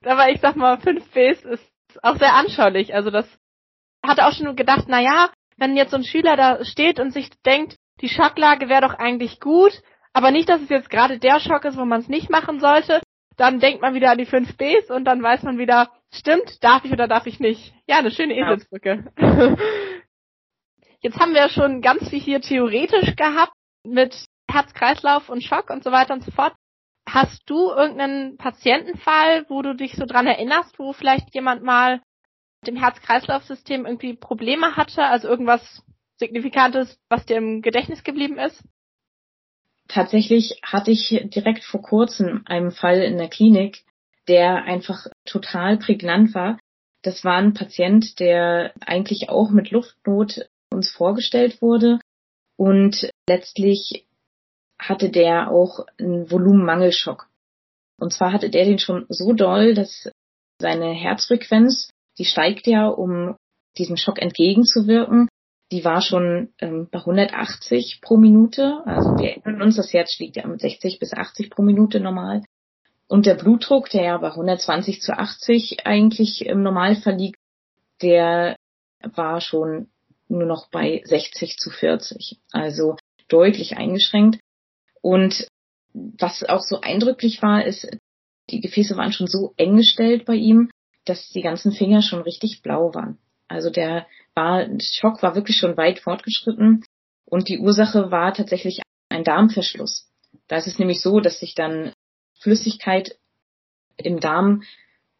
aber 0.05 0.29
ich 0.29 0.39
sag 0.41 0.55
mal, 0.55 0.77
5 0.77 1.11
Bs 1.11 1.43
ist 1.43 1.71
auch 2.03 2.17
sehr 2.17 2.33
anschaulich. 2.33 2.93
Also 2.93 3.09
das 3.09 3.27
hatte 4.05 4.25
auch 4.25 4.33
schon 4.33 4.55
gedacht, 4.55 4.85
na 4.87 5.01
ja, 5.01 5.29
wenn 5.57 5.75
jetzt 5.75 5.91
so 5.91 5.97
ein 5.97 6.03
Schüler 6.03 6.35
da 6.35 6.63
steht 6.65 6.99
und 6.99 7.11
sich 7.11 7.29
denkt, 7.45 7.77
die 8.01 8.09
Schocklage 8.09 8.69
wäre 8.69 8.81
doch 8.81 8.93
eigentlich 8.93 9.39
gut, 9.39 9.81
aber 10.13 10.31
nicht, 10.31 10.49
dass 10.49 10.61
es 10.61 10.69
jetzt 10.69 10.89
gerade 10.89 11.17
der 11.17 11.39
Schock 11.39 11.65
ist, 11.65 11.77
wo 11.77 11.85
man 11.85 12.01
es 12.01 12.07
nicht 12.07 12.29
machen 12.29 12.59
sollte, 12.59 13.01
dann 13.37 13.59
denkt 13.59 13.81
man 13.81 13.93
wieder 13.93 14.11
an 14.11 14.17
die 14.17 14.25
5 14.25 14.57
Bs 14.57 14.91
und 14.91 15.05
dann 15.05 15.21
weiß 15.21 15.43
man 15.43 15.57
wieder, 15.57 15.89
stimmt, 16.11 16.63
darf 16.63 16.85
ich 16.85 16.91
oder 16.91 17.07
darf 17.07 17.25
ich 17.25 17.39
nicht. 17.39 17.73
Ja, 17.87 17.97
eine 17.99 18.11
schöne 18.11 18.35
Eselsbrücke. 18.37 19.05
Jetzt 21.01 21.19
haben 21.19 21.33
wir 21.33 21.41
ja 21.41 21.49
schon 21.49 21.81
ganz 21.81 22.09
viel 22.09 22.19
hier 22.19 22.41
theoretisch 22.41 23.15
gehabt 23.15 23.53
mit 23.83 24.25
Herz-Kreislauf 24.55 25.29
und 25.29 25.43
Schock 25.43 25.69
und 25.69 25.83
so 25.83 25.91
weiter 25.91 26.13
und 26.13 26.23
so 26.23 26.31
fort. 26.31 26.53
Hast 27.07 27.43
du 27.45 27.69
irgendeinen 27.69 28.37
Patientenfall, 28.37 29.45
wo 29.49 29.61
du 29.61 29.75
dich 29.75 29.95
so 29.95 30.05
dran 30.05 30.25
erinnerst, 30.25 30.79
wo 30.79 30.93
vielleicht 30.93 31.35
jemand 31.35 31.61
mal 31.63 32.01
mit 32.61 32.69
dem 32.69 32.77
Herz-Kreislauf-System 32.77 33.85
irgendwie 33.85 34.15
Probleme 34.15 34.75
hatte, 34.75 35.03
also 35.03 35.27
irgendwas 35.27 35.83
Signifikantes, 36.17 36.97
was 37.09 37.25
dir 37.25 37.37
im 37.37 37.61
Gedächtnis 37.61 38.03
geblieben 38.03 38.39
ist? 38.39 38.63
Tatsächlich 39.87 40.59
hatte 40.63 40.91
ich 40.91 41.09
direkt 41.25 41.63
vor 41.63 41.81
kurzem 41.81 42.41
einen 42.45 42.71
Fall 42.71 43.01
in 43.01 43.17
der 43.17 43.27
Klinik, 43.27 43.83
der 44.27 44.63
einfach 44.63 45.05
total 45.25 45.77
prägnant 45.77 46.33
war. 46.33 46.57
Das 47.03 47.23
war 47.23 47.37
ein 47.37 47.53
Patient, 47.53 48.19
der 48.19 48.73
eigentlich 48.83 49.29
auch 49.29 49.51
mit 49.51 49.69
Luftnot 49.69 50.49
uns 50.71 50.89
vorgestellt 50.89 51.61
wurde 51.61 51.99
und 52.57 53.09
letztlich 53.29 54.04
hatte 54.89 55.09
der 55.09 55.51
auch 55.51 55.85
einen 55.99 56.29
Volumenmangelschock. 56.29 57.27
Und 57.99 58.13
zwar 58.13 58.33
hatte 58.33 58.49
der 58.49 58.65
den 58.65 58.79
schon 58.79 59.05
so 59.09 59.33
doll, 59.33 59.73
dass 59.73 60.09
seine 60.59 60.91
Herzfrequenz, 60.91 61.89
die 62.17 62.25
steigt 62.25 62.67
ja, 62.67 62.87
um 62.87 63.35
diesem 63.77 63.97
Schock 63.97 64.21
entgegenzuwirken, 64.21 65.27
die 65.71 65.83
war 65.83 66.01
schon 66.01 66.53
ähm, 66.59 66.87
bei 66.91 66.99
180 66.99 67.99
pro 68.01 68.17
Minute. 68.17 68.81
Also 68.85 69.17
wir 69.17 69.31
erinnern 69.31 69.61
uns, 69.63 69.75
das 69.75 69.91
Herz 69.93 70.13
schlägt 70.13 70.35
ja 70.35 70.45
mit 70.47 70.61
60 70.61 70.99
bis 70.99 71.13
80 71.13 71.49
pro 71.49 71.63
Minute 71.63 71.99
normal. 71.99 72.43
Und 73.07 73.25
der 73.25 73.35
Blutdruck, 73.35 73.89
der 73.89 74.03
ja 74.03 74.17
bei 74.17 74.29
120 74.29 75.01
zu 75.01 75.17
80 75.17 75.85
eigentlich 75.85 76.45
im 76.45 76.63
Normalfall 76.63 77.15
liegt, 77.15 77.39
der 78.01 78.55
war 79.01 79.41
schon 79.41 79.89
nur 80.27 80.45
noch 80.45 80.69
bei 80.69 81.01
60 81.05 81.57
zu 81.57 81.69
40. 81.69 82.39
Also 82.51 82.95
deutlich 83.27 83.77
eingeschränkt. 83.77 84.39
Und 85.05 85.47
was 85.93 86.43
auch 86.43 86.61
so 86.61 86.81
eindrücklich 86.81 87.39
war, 87.43 87.63
ist, 87.63 87.87
die 88.49 88.59
Gefäße 88.59 88.97
waren 88.97 89.13
schon 89.13 89.27
so 89.27 89.53
eng 89.55 89.77
gestellt 89.77 90.25
bei 90.25 90.33
ihm, 90.33 90.71
dass 91.05 91.29
die 91.29 91.43
ganzen 91.43 91.73
Finger 91.73 92.01
schon 92.01 92.23
richtig 92.23 92.63
blau 92.63 92.95
waren. 92.95 93.19
Also 93.47 93.69
der 93.69 94.07
war, 94.33 94.67
Schock 94.81 95.21
war 95.21 95.35
wirklich 95.35 95.57
schon 95.57 95.77
weit 95.77 95.99
fortgeschritten 95.99 96.83
und 97.25 97.49
die 97.49 97.59
Ursache 97.59 98.09
war 98.09 98.33
tatsächlich 98.33 98.81
ein 99.09 99.23
Darmverschluss. 99.23 100.09
Da 100.47 100.57
ist 100.57 100.65
es 100.65 100.79
nämlich 100.79 101.01
so, 101.01 101.19
dass 101.19 101.37
sich 101.37 101.53
dann 101.53 101.93
Flüssigkeit 102.39 103.15
im 103.97 104.19
Darm 104.19 104.63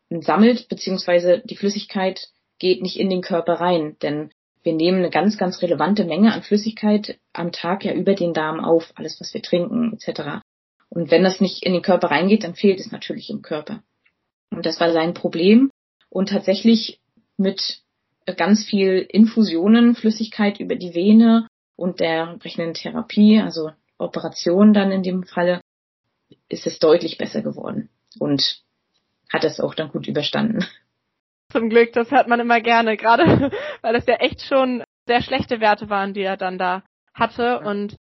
sammelt, 0.09 0.67
beziehungsweise 0.67 1.43
die 1.45 1.57
Flüssigkeit 1.57 2.29
geht 2.57 2.81
nicht 2.81 2.97
in 2.97 3.11
den 3.11 3.21
Körper 3.21 3.61
rein, 3.61 3.97
denn 4.01 4.31
wir 4.65 4.73
nehmen 4.73 4.97
eine 4.97 5.11
ganz, 5.11 5.37
ganz 5.37 5.61
relevante 5.61 6.05
Menge 6.05 6.33
an 6.33 6.41
Flüssigkeit 6.41 7.19
am 7.33 7.51
Tag 7.51 7.85
ja 7.85 7.93
über 7.93 8.15
den 8.15 8.33
Darm 8.33 8.59
auf, 8.59 8.91
alles, 8.95 9.21
was 9.21 9.31
wir 9.33 9.43
trinken, 9.43 9.93
etc. 9.93 10.41
Und 10.89 11.11
wenn 11.11 11.23
das 11.23 11.39
nicht 11.39 11.63
in 11.63 11.73
den 11.73 11.83
Körper 11.83 12.09
reingeht, 12.09 12.43
dann 12.43 12.55
fehlt 12.55 12.79
es 12.79 12.91
natürlich 12.91 13.29
im 13.29 13.43
Körper. 13.43 13.83
Und 14.49 14.65
das 14.65 14.79
war 14.79 14.91
sein 14.91 15.13
Problem. 15.13 15.69
Und 16.09 16.29
tatsächlich 16.29 16.99
mit 17.37 17.81
ganz 18.37 18.65
viel 18.65 19.05
Infusionen, 19.07 19.95
Flüssigkeit 19.95 20.59
über 20.59 20.75
die 20.75 20.95
Vene 20.95 21.47
und 21.75 21.99
der 21.99 22.29
entsprechenden 22.29 22.73
Therapie, 22.73 23.39
also 23.39 23.71
Operation 23.99 24.73
dann 24.73 24.91
in 24.91 25.03
dem 25.03 25.23
Falle, 25.25 25.61
ist 26.49 26.65
es 26.65 26.79
deutlich 26.79 27.19
besser 27.19 27.43
geworden 27.43 27.89
und 28.17 28.63
hat 29.31 29.43
es 29.43 29.59
auch 29.59 29.75
dann 29.75 29.91
gut 29.91 30.07
überstanden. 30.07 30.65
Zum 31.55 31.69
Glück, 31.69 31.93
das 31.93 32.11
hört 32.11 32.27
man 32.27 32.41
immer 32.41 32.59
gerne, 32.59 32.97
gerade 32.97 33.23
weil 33.81 33.93
das 33.93 34.05
ja 34.07 34.15
echt 34.15 34.41
schon 34.41 34.83
sehr 35.07 35.21
schlechte 35.21 35.61
Werte 35.61 35.89
waren, 35.89 36.13
die 36.13 36.21
er 36.21 36.35
dann 36.35 36.57
da 36.57 36.83
hatte 37.13 37.61
und 37.61 37.95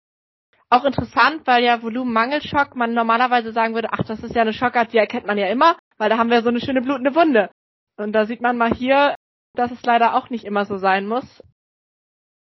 auch 0.71 0.83
interessant, 0.85 1.45
weil 1.45 1.63
ja 1.63 1.83
Volumenmangelschock 1.83 2.75
man 2.75 2.95
normalerweise 2.95 3.51
sagen 3.51 3.75
würde, 3.75 3.89
ach, 3.91 4.03
das 4.07 4.23
ist 4.23 4.33
ja 4.33 4.41
eine 4.41 4.53
Schockart, 4.53 4.91
die 4.91 4.97
erkennt 4.97 5.27
man 5.27 5.37
ja 5.37 5.49
immer, 5.49 5.77
weil 5.99 6.09
da 6.09 6.17
haben 6.17 6.31
wir 6.31 6.41
so 6.41 6.49
eine 6.49 6.61
schöne 6.61 6.81
blutende 6.81 7.13
Wunde. 7.13 7.51
Und 7.95 8.13
da 8.13 8.25
sieht 8.25 8.41
man 8.41 8.57
mal 8.57 8.73
hier, 8.73 9.13
dass 9.53 9.69
es 9.69 9.83
leider 9.83 10.15
auch 10.15 10.31
nicht 10.31 10.45
immer 10.45 10.65
so 10.65 10.79
sein 10.79 11.05
muss. 11.05 11.43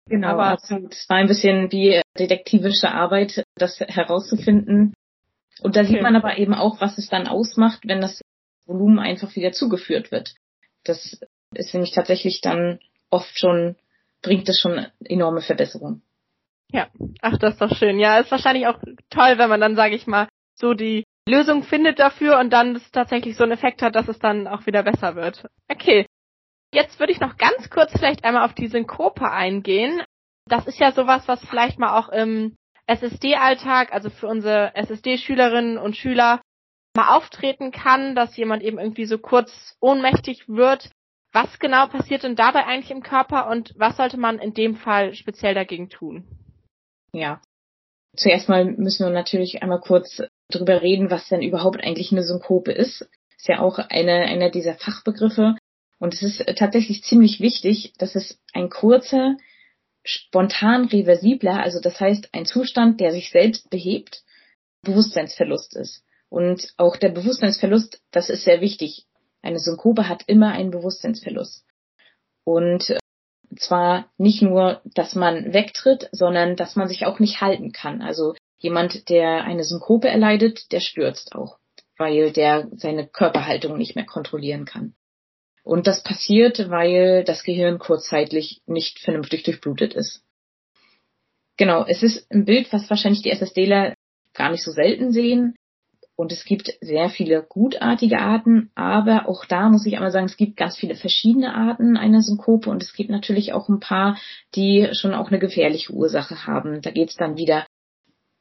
Genau, 0.07 0.29
aber 0.29 0.45
absolut. 0.45 0.93
Es 0.93 1.09
war 1.09 1.17
ein 1.17 1.27
bisschen 1.27 1.69
wie 1.73 1.99
detektivische 2.17 2.89
Arbeit, 2.89 3.43
das 3.55 3.77
herauszufinden. 3.81 4.93
Und 5.61 5.75
da 5.75 5.81
okay. 5.81 5.89
sieht 5.89 6.01
man 6.01 6.15
aber 6.15 6.37
eben 6.37 6.53
auch, 6.53 6.79
was 6.79 6.97
es 6.97 7.09
dann 7.09 7.27
ausmacht, 7.27 7.81
wenn 7.85 7.99
das 7.99 8.21
Volumen 8.65 8.99
einfach 8.99 9.35
wieder 9.35 9.51
zugeführt 9.51 10.09
wird. 10.09 10.35
Das 10.83 11.19
ist 11.53 11.73
nämlich 11.73 11.91
tatsächlich 11.91 12.41
dann 12.41 12.79
oft 13.09 13.37
schon, 13.37 13.75
bringt 14.21 14.49
es 14.49 14.59
schon 14.59 14.87
enorme 15.03 15.41
Verbesserungen. 15.41 16.01
Ja, 16.71 16.87
ach, 17.21 17.37
das 17.37 17.53
ist 17.53 17.61
doch 17.61 17.75
schön. 17.75 17.99
Ja, 17.99 18.17
ist 18.17 18.31
wahrscheinlich 18.31 18.67
auch 18.67 18.79
toll, 19.09 19.37
wenn 19.37 19.49
man 19.49 19.61
dann, 19.61 19.75
sage 19.75 19.95
ich 19.95 20.07
mal, 20.07 20.27
so 20.55 20.73
die 20.73 21.03
Lösung 21.27 21.63
findet 21.63 21.99
dafür 21.99 22.39
und 22.39 22.51
dann 22.51 22.75
es 22.75 22.91
tatsächlich 22.91 23.35
so 23.37 23.43
einen 23.43 23.53
Effekt 23.53 23.81
hat, 23.81 23.95
dass 23.95 24.07
es 24.07 24.19
dann 24.19 24.47
auch 24.47 24.65
wieder 24.65 24.83
besser 24.83 25.15
wird. 25.15 25.45
Okay. 25.69 26.05
Jetzt 26.73 26.99
würde 26.99 27.13
ich 27.13 27.19
noch 27.19 27.37
ganz 27.37 27.69
kurz 27.69 27.91
vielleicht 27.91 28.25
einmal 28.25 28.45
auf 28.45 28.55
die 28.55 28.67
Synkope 28.67 29.29
eingehen. 29.29 30.01
Das 30.49 30.65
ist 30.65 30.79
ja 30.79 30.91
sowas, 30.91 31.27
was 31.27 31.45
vielleicht 31.45 31.77
mal 31.77 31.97
auch 31.97 32.09
im 32.09 32.55
SSD-Alltag, 32.87 33.93
also 33.93 34.09
für 34.09 34.27
unsere 34.27 34.75
SSD-Schülerinnen 34.75 35.77
und 35.77 35.95
Schüler, 35.95 36.41
mal 36.95 37.15
auftreten 37.15 37.71
kann, 37.71 38.15
dass 38.15 38.37
jemand 38.37 38.63
eben 38.63 38.79
irgendwie 38.79 39.05
so 39.05 39.17
kurz 39.17 39.75
ohnmächtig 39.79 40.47
wird. 40.47 40.89
Was 41.31 41.57
genau 41.59 41.87
passiert 41.87 42.23
denn 42.23 42.35
dabei 42.35 42.65
eigentlich 42.65 42.91
im 42.91 43.01
Körper 43.01 43.49
und 43.49 43.73
was 43.75 43.97
sollte 43.97 44.17
man 44.17 44.37
in 44.37 44.53
dem 44.53 44.75
Fall 44.75 45.15
speziell 45.15 45.55
dagegen 45.55 45.89
tun? 45.89 46.27
Ja. 47.11 47.41
Zuerst 48.15 48.47
mal 48.47 48.65
müssen 48.65 49.05
wir 49.05 49.11
natürlich 49.11 49.63
einmal 49.63 49.79
kurz 49.79 50.21
drüber 50.51 50.83
reden, 50.83 51.09
was 51.09 51.27
denn 51.29 51.41
überhaupt 51.41 51.83
eigentlich 51.83 52.11
eine 52.11 52.23
Synkope 52.23 52.71
ist. 52.71 53.09
Ist 53.35 53.47
ja 53.47 53.59
auch 53.59 53.79
eine, 53.79 54.25
einer 54.25 54.51
dieser 54.51 54.75
Fachbegriffe. 54.75 55.55
Und 55.99 56.13
es 56.13 56.21
ist 56.21 56.45
tatsächlich 56.57 57.03
ziemlich 57.03 57.39
wichtig, 57.39 57.93
dass 57.97 58.13
es 58.13 58.39
ein 58.53 58.69
kurzer, 58.69 59.37
spontan 60.03 60.85
reversibler, 60.85 61.63
also 61.63 61.79
das 61.79 61.99
heißt 61.99 62.29
ein 62.33 62.45
Zustand, 62.45 62.99
der 62.99 63.11
sich 63.11 63.31
selbst 63.31 63.69
behebt, 63.69 64.23
Bewusstseinsverlust 64.83 65.75
ist. 65.77 66.03
Und 66.33 66.73
auch 66.77 66.97
der 66.97 67.09
Bewusstseinsverlust, 67.09 68.01
das 68.09 68.31
ist 68.31 68.43
sehr 68.43 68.59
wichtig. 68.59 69.05
Eine 69.43 69.59
Synkope 69.59 70.09
hat 70.09 70.23
immer 70.25 70.51
einen 70.51 70.71
Bewusstseinsverlust. 70.71 71.63
Und 72.43 72.97
zwar 73.55 74.11
nicht 74.17 74.41
nur, 74.41 74.81
dass 74.83 75.13
man 75.13 75.53
wegtritt, 75.53 76.09
sondern 76.11 76.55
dass 76.55 76.75
man 76.75 76.87
sich 76.87 77.05
auch 77.05 77.19
nicht 77.19 77.41
halten 77.41 77.71
kann. 77.71 78.01
Also 78.01 78.33
jemand, 78.57 79.09
der 79.09 79.43
eine 79.43 79.63
Synkope 79.63 80.07
erleidet, 80.07 80.71
der 80.71 80.79
stürzt 80.79 81.35
auch, 81.35 81.59
weil 81.99 82.31
der 82.31 82.67
seine 82.77 83.05
Körperhaltung 83.05 83.77
nicht 83.77 83.95
mehr 83.95 84.07
kontrollieren 84.07 84.65
kann. 84.65 84.95
Und 85.61 85.85
das 85.85 86.01
passiert, 86.01 86.67
weil 86.71 87.23
das 87.25 87.43
Gehirn 87.43 87.77
kurzzeitig 87.77 88.63
nicht 88.65 88.97
vernünftig 88.97 89.43
durchblutet 89.43 89.93
ist. 89.93 90.23
Genau, 91.57 91.85
es 91.85 92.01
ist 92.01 92.25
ein 92.31 92.45
Bild, 92.45 92.73
was 92.73 92.89
wahrscheinlich 92.89 93.21
die 93.21 93.29
SSDler 93.29 93.93
gar 94.33 94.49
nicht 94.49 94.63
so 94.63 94.71
selten 94.71 95.11
sehen. 95.11 95.53
Und 96.15 96.31
es 96.31 96.45
gibt 96.45 96.71
sehr 96.79 97.09
viele 97.09 97.41
gutartige 97.41 98.19
Arten, 98.19 98.69
aber 98.75 99.27
auch 99.27 99.45
da 99.45 99.69
muss 99.69 99.85
ich 99.85 99.95
einmal 99.95 100.11
sagen, 100.11 100.27
es 100.27 100.37
gibt 100.37 100.57
ganz 100.57 100.77
viele 100.77 100.95
verschiedene 100.95 101.55
Arten 101.55 101.97
einer 101.97 102.21
Synkope 102.21 102.69
und 102.69 102.83
es 102.83 102.93
gibt 102.93 103.09
natürlich 103.09 103.53
auch 103.53 103.67
ein 103.67 103.79
paar, 103.79 104.17
die 104.53 104.89
schon 104.93 105.15
auch 105.15 105.29
eine 105.29 105.39
gefährliche 105.39 105.91
Ursache 105.91 106.45
haben. 106.45 106.81
Da 106.81 106.91
geht 106.91 107.09
es 107.09 107.15
dann 107.15 107.35
wieder 107.35 107.65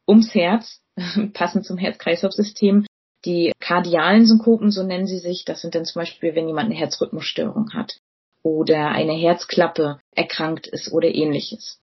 ums 0.06 0.34
Herz, 0.34 0.82
passend 1.32 1.64
zum 1.64 1.78
Herz-Kreislauf-System. 1.78 2.84
Die 3.24 3.52
kardialen 3.58 4.26
Synkopen, 4.26 4.70
so 4.70 4.82
nennen 4.82 5.06
sie 5.06 5.18
sich, 5.18 5.44
das 5.44 5.62
sind 5.62 5.74
dann 5.74 5.84
zum 5.84 6.00
Beispiel, 6.00 6.34
wenn 6.34 6.48
jemand 6.48 6.66
eine 6.66 6.78
Herzrhythmusstörung 6.78 7.72
hat 7.72 7.98
oder 8.42 8.88
eine 8.88 9.14
Herzklappe 9.14 10.00
erkrankt 10.14 10.66
ist 10.66 10.92
oder 10.92 11.14
ähnliches. 11.14 11.81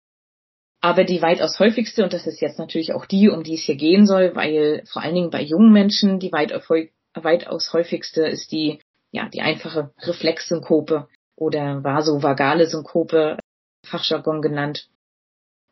Aber 0.85 1.05
die 1.05 1.23
weitaus 1.23 1.59
häufigste, 1.61 2.05
und 2.05 2.13
das 2.13 2.27
ist 2.27 2.43
jetzt 2.43 2.59
natürlich 2.59 2.93
auch 2.93 3.07
die, 3.07 3.31
um 3.31 3.43
die 3.43 3.55
es 3.55 3.63
hier 3.63 3.77
gehen 3.77 4.05
soll, 4.05 4.37
weil 4.37 4.83
vor 4.85 5.01
allen 5.01 5.15
Dingen 5.15 5.31
bei 5.31 5.41
jungen 5.41 5.73
Menschen 5.73 6.19
die 6.19 6.31
weitaus 6.31 7.73
häufigste 7.73 8.27
ist 8.27 8.53
die, 8.53 8.81
ja, 9.11 9.31
die 9.31 9.41
einfache 9.41 9.95
Reflexsynkope 10.01 11.09
oder 11.37 11.83
vasovagale 11.83 12.67
Synkope, 12.67 13.39
Fachjargon 13.87 14.43
genannt. 14.43 14.91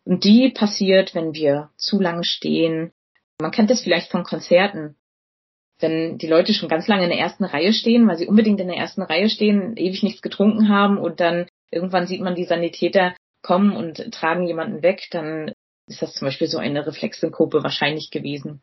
Und 0.06 0.24
die 0.24 0.48
passiert, 0.48 1.14
wenn 1.14 1.34
wir 1.34 1.68
zu 1.76 2.00
lange 2.00 2.24
stehen. 2.24 2.92
Man 3.38 3.50
kennt 3.50 3.68
das 3.68 3.82
vielleicht 3.82 4.10
von 4.10 4.24
Konzerten. 4.24 4.96
Wenn 5.78 6.16
die 6.16 6.26
Leute 6.26 6.54
schon 6.54 6.70
ganz 6.70 6.88
lange 6.88 7.04
in 7.04 7.10
der 7.10 7.18
ersten 7.18 7.44
Reihe 7.44 7.74
stehen, 7.74 8.08
weil 8.08 8.16
sie 8.16 8.28
unbedingt 8.28 8.60
in 8.60 8.68
der 8.68 8.78
ersten 8.78 9.02
Reihe 9.02 9.28
stehen, 9.28 9.76
ewig 9.76 10.02
nichts 10.02 10.22
getrunken 10.22 10.70
haben 10.70 10.96
und 10.96 11.20
dann 11.20 11.48
irgendwann 11.70 12.06
sieht 12.06 12.22
man 12.22 12.34
die 12.34 12.44
Sanitäter 12.44 13.14
kommen 13.42 13.76
und 13.76 14.12
tragen 14.12 14.46
jemanden 14.46 14.82
weg, 14.82 15.08
dann 15.10 15.52
ist 15.86 16.02
das 16.02 16.14
zum 16.14 16.26
Beispiel 16.26 16.46
so 16.46 16.58
eine 16.58 16.86
Reflexsynkope 16.86 17.62
wahrscheinlich 17.62 18.10
gewesen. 18.10 18.62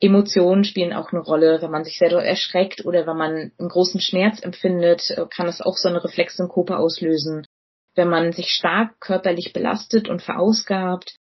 Emotionen 0.00 0.64
spielen 0.64 0.92
auch 0.92 1.12
eine 1.12 1.22
Rolle. 1.22 1.62
Wenn 1.62 1.70
man 1.70 1.84
sich 1.84 1.98
sehr 1.98 2.12
erschreckt 2.12 2.84
oder 2.84 3.06
wenn 3.06 3.16
man 3.16 3.52
einen 3.58 3.68
großen 3.68 4.00
Schmerz 4.00 4.42
empfindet, 4.42 5.16
kann 5.34 5.46
es 5.46 5.62
auch 5.62 5.76
so 5.76 5.88
eine 5.88 6.02
Reflexsynkope 6.02 6.76
auslösen. 6.76 7.46
Wenn 7.94 8.08
man 8.08 8.32
sich 8.32 8.50
stark 8.50 9.00
körperlich 9.00 9.52
belastet 9.52 10.08
und 10.08 10.20
verausgabt. 10.20 11.16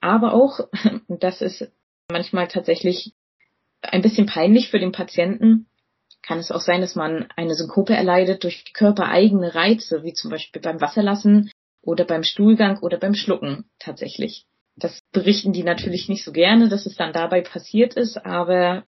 Aber 0.00 0.32
auch, 0.32 0.60
das 1.08 1.40
ist 1.40 1.70
manchmal 2.10 2.48
tatsächlich 2.48 3.12
ein 3.82 4.02
bisschen 4.02 4.26
peinlich 4.26 4.70
für 4.70 4.78
den 4.78 4.92
Patienten, 4.92 5.66
kann 6.22 6.38
es 6.38 6.50
auch 6.50 6.60
sein, 6.60 6.80
dass 6.80 6.96
man 6.96 7.28
eine 7.36 7.54
Synkope 7.54 7.94
erleidet 7.94 8.44
durch 8.44 8.72
körpereigene 8.74 9.54
Reize, 9.54 10.02
wie 10.02 10.12
zum 10.12 10.30
Beispiel 10.30 10.60
beim 10.60 10.80
Wasserlassen 10.80 11.50
oder 11.82 12.04
beim 12.04 12.22
Stuhlgang 12.22 12.78
oder 12.80 12.98
beim 12.98 13.14
Schlucken 13.14 13.70
tatsächlich. 13.78 14.46
Das 14.76 15.00
berichten 15.12 15.52
die 15.52 15.62
natürlich 15.62 16.08
nicht 16.08 16.24
so 16.24 16.32
gerne, 16.32 16.68
dass 16.68 16.86
es 16.86 16.96
dann 16.96 17.12
dabei 17.12 17.42
passiert 17.42 17.94
ist, 17.94 18.16
aber 18.24 18.84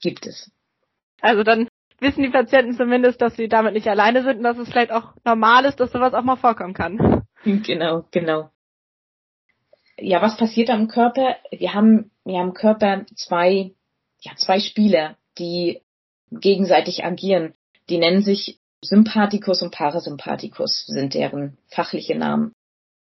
gibt 0.00 0.26
es. 0.26 0.50
Also 1.20 1.42
dann 1.42 1.68
wissen 2.00 2.22
die 2.22 2.30
Patienten 2.30 2.74
zumindest, 2.74 3.20
dass 3.20 3.36
sie 3.36 3.48
damit 3.48 3.74
nicht 3.74 3.88
alleine 3.88 4.22
sind 4.22 4.38
und 4.38 4.42
dass 4.42 4.58
es 4.58 4.68
vielleicht 4.68 4.92
auch 4.92 5.14
normal 5.24 5.64
ist, 5.66 5.78
dass 5.80 5.92
sowas 5.92 6.14
auch 6.14 6.24
mal 6.24 6.36
vorkommen 6.36 6.74
kann. 6.74 7.24
Genau, 7.42 8.04
genau. 8.10 8.50
Ja, 9.96 10.20
was 10.20 10.36
passiert 10.36 10.68
da 10.68 10.74
im 10.74 10.88
Körper? 10.88 11.36
Wir 11.50 11.72
haben 11.72 12.10
ja 12.26 12.42
im 12.42 12.52
Körper 12.52 13.06
zwei, 13.16 13.72
ja, 14.20 14.32
zwei 14.36 14.60
Spieler, 14.60 15.16
die 15.38 15.80
gegenseitig 16.30 17.02
agieren. 17.02 17.54
Die 17.88 17.96
nennen 17.96 18.20
sich 18.20 18.59
Sympathikus 18.82 19.62
und 19.62 19.72
Parasympathikus 19.72 20.86
sind 20.86 21.14
deren 21.14 21.58
fachliche 21.68 22.14
Namen. 22.14 22.52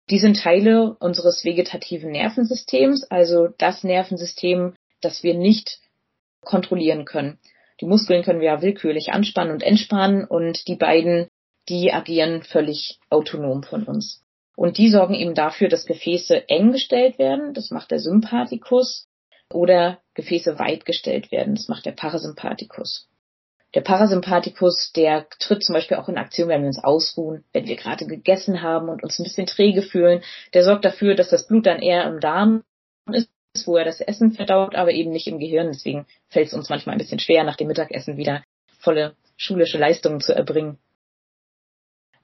Die 0.10 0.20
sind 0.20 0.42
Teile 0.42 0.96
unseres 1.00 1.46
vegetativen 1.46 2.12
Nervensystems, 2.12 3.04
also 3.06 3.48
das 3.58 3.84
Nervensystem, 3.84 4.76
das 5.02 5.24
wir 5.24 5.36
nicht 5.36 5.80
kontrollieren 6.42 7.06
können. 7.06 7.40
Die 7.80 7.86
Muskeln 7.86 8.24
können 8.24 8.42
wir 8.42 8.48
ja 8.48 8.62
willkürlich 8.62 9.14
anspannen 9.14 9.54
und 9.54 9.64
entspannen 9.64 10.26
und 10.26 10.68
die 10.68 10.76
beiden, 10.76 11.28
die 11.70 11.94
agieren 11.94 12.44
völlig 12.44 13.00
autonom 13.10 13.64
von 13.64 13.84
uns. 13.84 14.24
Und 14.58 14.78
die 14.78 14.90
sorgen 14.90 15.14
eben 15.14 15.36
dafür, 15.36 15.70
dass 15.70 15.86
Gefäße 15.86 16.50
eng 16.50 16.74
gestellt 16.74 17.18
werden, 17.18 17.54
das 17.54 17.72
macht 17.72 17.92
der 17.92 18.00
Sympathikus, 18.00 19.08
oder 19.52 20.00
Gefäße 20.14 20.60
weit 20.60 20.86
gestellt 20.86 21.32
werden, 21.32 21.56
das 21.56 21.70
macht 21.70 21.86
der 21.86 21.94
Parasympathikus. 21.94 23.08
Der 23.76 23.82
Parasympathikus, 23.82 24.92
der 24.94 25.28
tritt 25.40 25.64
zum 25.64 25.74
Beispiel 25.74 25.98
auch 25.98 26.10
in 26.10 26.18
Aktion, 26.18 26.50
wenn 26.50 26.62
wir 26.62 26.68
uns 26.68 26.84
ausruhen, 26.84 27.44
wenn 27.54 27.68
wir 27.68 27.76
gerade 27.76 28.08
gegessen 28.08 28.64
haben 28.64 28.90
und 28.90 29.04
uns 29.04 29.20
ein 29.20 29.24
bisschen 29.24 29.46
träge 29.46 29.84
fühlen. 29.84 30.24
Der 30.54 30.64
sorgt 30.64 30.86
dafür, 30.86 31.16
dass 31.16 31.30
das 31.30 31.48
Blut 31.48 31.68
dann 31.68 31.80
eher 31.80 32.06
im 32.06 32.20
Darm 32.20 32.64
ist 33.12 33.30
wo 33.66 33.78
er 33.78 33.86
das 33.86 34.02
Essen 34.02 34.32
verdaut, 34.32 34.76
aber 34.76 34.92
eben 34.92 35.12
nicht 35.12 35.28
im 35.28 35.40
Gehirn. 35.40 35.68
Deswegen 35.68 36.06
fällt 36.28 36.48
es 36.48 36.54
uns 36.54 36.70
manchmal 36.70 36.96
ein 36.96 37.00
bisschen 37.00 37.20
schwer, 37.20 37.44
nach 37.44 37.56
dem 37.56 37.68
Mittagessen 37.68 38.18
wieder 38.18 38.44
volle 38.80 39.16
schulische 39.38 39.78
Leistungen 39.78 40.22
zu 40.22 40.34
erbringen. 40.34 40.78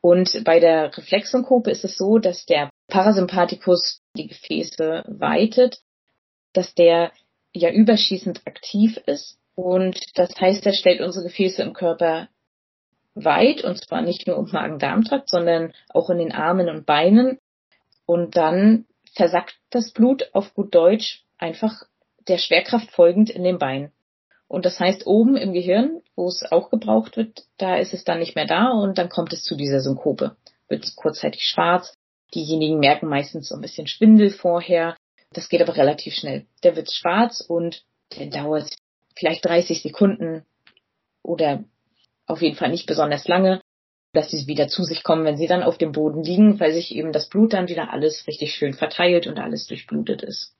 Und 0.01 0.43
bei 0.43 0.59
der 0.59 0.95
Reflexsynkope 0.95 1.71
ist 1.71 1.83
es 1.83 1.97
so, 1.97 2.19
dass 2.19 2.45
der 2.45 2.69
Parasympathikus 2.87 4.01
die 4.15 4.27
Gefäße 4.27 5.03
weitet, 5.07 5.79
dass 6.53 6.75
der 6.75 7.11
ja 7.53 7.71
überschießend 7.71 8.45
aktiv 8.45 8.97
ist. 9.07 9.39
Und 9.55 9.99
das 10.15 10.29
heißt, 10.39 10.65
er 10.65 10.73
stellt 10.73 11.01
unsere 11.01 11.25
Gefäße 11.25 11.61
im 11.61 11.73
Körper 11.73 12.27
weit, 13.15 13.63
und 13.63 13.77
zwar 13.77 14.01
nicht 14.01 14.27
nur 14.27 14.37
im 14.37 14.49
Magen-Darm-Trakt, 14.51 15.29
sondern 15.29 15.73
auch 15.89 16.09
in 16.09 16.17
den 16.17 16.33
Armen 16.33 16.69
und 16.69 16.85
Beinen. 16.85 17.39
Und 18.05 18.35
dann 18.35 18.85
versackt 19.15 19.55
das 19.69 19.91
Blut 19.91 20.29
auf 20.33 20.53
gut 20.53 20.75
Deutsch 20.75 21.23
einfach 21.37 21.83
der 22.27 22.37
Schwerkraft 22.37 22.91
folgend 22.91 23.29
in 23.29 23.43
den 23.43 23.57
Beinen. 23.57 23.91
Und 24.47 24.65
das 24.65 24.79
heißt, 24.79 25.07
oben 25.07 25.37
im 25.37 25.53
Gehirn, 25.53 26.01
wo 26.15 26.27
es 26.27 26.43
auch 26.51 26.69
gebraucht 26.69 27.17
wird, 27.17 27.45
da 27.57 27.77
ist 27.77 27.93
es 27.93 28.03
dann 28.03 28.19
nicht 28.19 28.35
mehr 28.35 28.45
da 28.45 28.69
und 28.69 28.97
dann 28.97 29.09
kommt 29.09 29.33
es 29.33 29.41
zu 29.41 29.55
dieser 29.55 29.79
Synkope. 29.79 30.35
Wird 30.67 30.83
es 30.83 30.95
kurzzeitig 30.95 31.43
schwarz. 31.43 31.95
Diejenigen 32.33 32.79
merken 32.79 33.07
meistens 33.07 33.49
so 33.49 33.55
ein 33.55 33.61
bisschen 33.61 33.87
Schwindel 33.87 34.29
vorher. 34.29 34.95
Das 35.31 35.49
geht 35.49 35.61
aber 35.61 35.75
relativ 35.75 36.13
schnell. 36.13 36.45
Der 36.63 36.75
wird 36.75 36.91
schwarz 36.91 37.41
und 37.41 37.83
der 38.17 38.27
dauert 38.27 38.69
vielleicht 39.15 39.45
30 39.45 39.81
Sekunden 39.81 40.45
oder 41.23 41.63
auf 42.27 42.41
jeden 42.41 42.55
Fall 42.55 42.69
nicht 42.69 42.87
besonders 42.87 43.27
lange, 43.27 43.61
dass 44.13 44.31
sie 44.31 44.47
wieder 44.47 44.67
zu 44.67 44.83
sich 44.83 45.03
kommen, 45.03 45.25
wenn 45.25 45.37
sie 45.37 45.47
dann 45.47 45.63
auf 45.63 45.77
dem 45.77 45.91
Boden 45.91 46.23
liegen, 46.23 46.59
weil 46.59 46.73
sich 46.73 46.95
eben 46.95 47.11
das 47.11 47.29
Blut 47.29 47.53
dann 47.53 47.67
wieder 47.67 47.91
alles 47.91 48.25
richtig 48.27 48.53
schön 48.53 48.73
verteilt 48.73 49.27
und 49.27 49.39
alles 49.39 49.67
durchblutet 49.67 50.23
ist. 50.23 50.55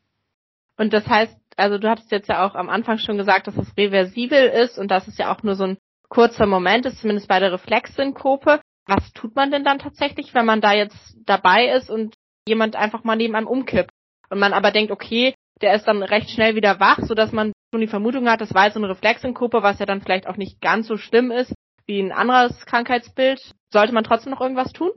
Und 0.77 0.93
das 0.93 1.07
heißt, 1.07 1.35
also 1.55 1.77
du 1.77 1.89
hattest 1.89 2.11
jetzt 2.11 2.27
ja 2.27 2.45
auch 2.45 2.55
am 2.55 2.69
Anfang 2.69 2.97
schon 2.97 3.17
gesagt, 3.17 3.47
dass 3.47 3.55
es 3.57 3.77
reversibel 3.77 4.47
ist 4.47 4.77
und 4.77 4.91
dass 4.91 5.07
es 5.07 5.17
ja 5.17 5.33
auch 5.33 5.41
nur 5.41 5.55
so 5.55 5.63
ein 5.63 5.77
kurzer 6.09 6.45
Moment 6.45 6.85
ist, 6.85 6.99
zumindest 6.99 7.27
bei 7.27 7.39
der 7.39 7.53
Reflexsynkope. 7.53 8.59
Was 8.87 9.11
tut 9.13 9.35
man 9.35 9.51
denn 9.51 9.63
dann 9.63 9.79
tatsächlich, 9.79 10.33
wenn 10.33 10.45
man 10.45 10.61
da 10.61 10.73
jetzt 10.73 11.15
dabei 11.25 11.69
ist 11.69 11.89
und 11.89 12.13
jemand 12.47 12.75
einfach 12.75 13.03
mal 13.03 13.15
neben 13.15 13.35
einem 13.35 13.47
umkippt 13.47 13.91
und 14.29 14.39
man 14.39 14.53
aber 14.53 14.71
denkt, 14.71 14.91
okay, 14.91 15.33
der 15.61 15.73
ist 15.75 15.85
dann 15.85 16.03
recht 16.03 16.29
schnell 16.29 16.55
wieder 16.55 16.79
wach, 16.79 16.99
so 17.01 17.15
dass 17.15 17.31
man 17.31 17.53
schon 17.71 17.81
die 17.81 17.87
Vermutung 17.87 18.29
hat, 18.29 18.41
das 18.41 18.53
war 18.53 18.65
jetzt 18.65 18.75
so 18.75 18.79
eine 18.79 18.89
Reflexsynkope, 18.89 19.63
was 19.63 19.79
ja 19.79 19.85
dann 19.85 20.01
vielleicht 20.01 20.27
auch 20.27 20.37
nicht 20.37 20.61
ganz 20.61 20.87
so 20.87 20.97
schlimm 20.97 21.31
ist 21.31 21.53
wie 21.87 21.99
ein 21.99 22.11
anderes 22.11 22.65
Krankheitsbild. 22.65 23.53
Sollte 23.71 23.93
man 23.93 24.03
trotzdem 24.03 24.31
noch 24.31 24.41
irgendwas 24.41 24.71
tun? 24.71 24.91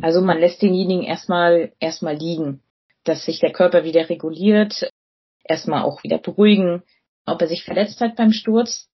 Also 0.00 0.20
man 0.20 0.38
lässt 0.38 0.62
denjenigen 0.62 1.04
erstmal 1.04 1.72
erstmal 1.80 2.14
liegen, 2.14 2.62
dass 3.04 3.24
sich 3.24 3.40
der 3.40 3.52
Körper 3.52 3.84
wieder 3.84 4.08
reguliert, 4.08 4.90
erstmal 5.44 5.82
auch 5.82 6.02
wieder 6.04 6.18
beruhigen, 6.18 6.82
ob 7.26 7.40
er 7.42 7.48
sich 7.48 7.64
verletzt 7.64 8.00
hat 8.00 8.16
beim 8.16 8.32
Sturz. 8.32 8.88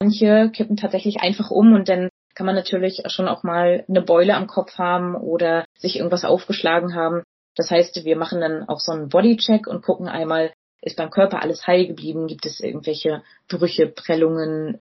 Manche 0.00 0.50
kippen 0.50 0.76
tatsächlich 0.76 1.20
einfach 1.20 1.50
um 1.50 1.74
und 1.74 1.88
dann 1.88 2.08
kann 2.34 2.46
man 2.46 2.54
natürlich 2.54 3.02
schon 3.06 3.28
auch 3.28 3.44
mal 3.44 3.84
eine 3.88 4.02
Beule 4.02 4.34
am 4.34 4.46
Kopf 4.46 4.78
haben 4.78 5.14
oder 5.14 5.64
sich 5.78 5.96
irgendwas 5.96 6.24
aufgeschlagen 6.24 6.94
haben. 6.94 7.22
Das 7.54 7.70
heißt, 7.70 8.04
wir 8.04 8.16
machen 8.16 8.40
dann 8.40 8.68
auch 8.68 8.80
so 8.80 8.92
einen 8.92 9.10
Bodycheck 9.10 9.66
und 9.66 9.84
gucken 9.84 10.08
einmal, 10.08 10.52
ist 10.82 10.96
beim 10.96 11.10
Körper 11.10 11.40
alles 11.40 11.66
heil 11.66 11.86
geblieben? 11.86 12.26
Gibt 12.26 12.44
es 12.44 12.60
irgendwelche 12.60 13.22
Brüche, 13.48 13.86
Prellungen? 13.86 14.80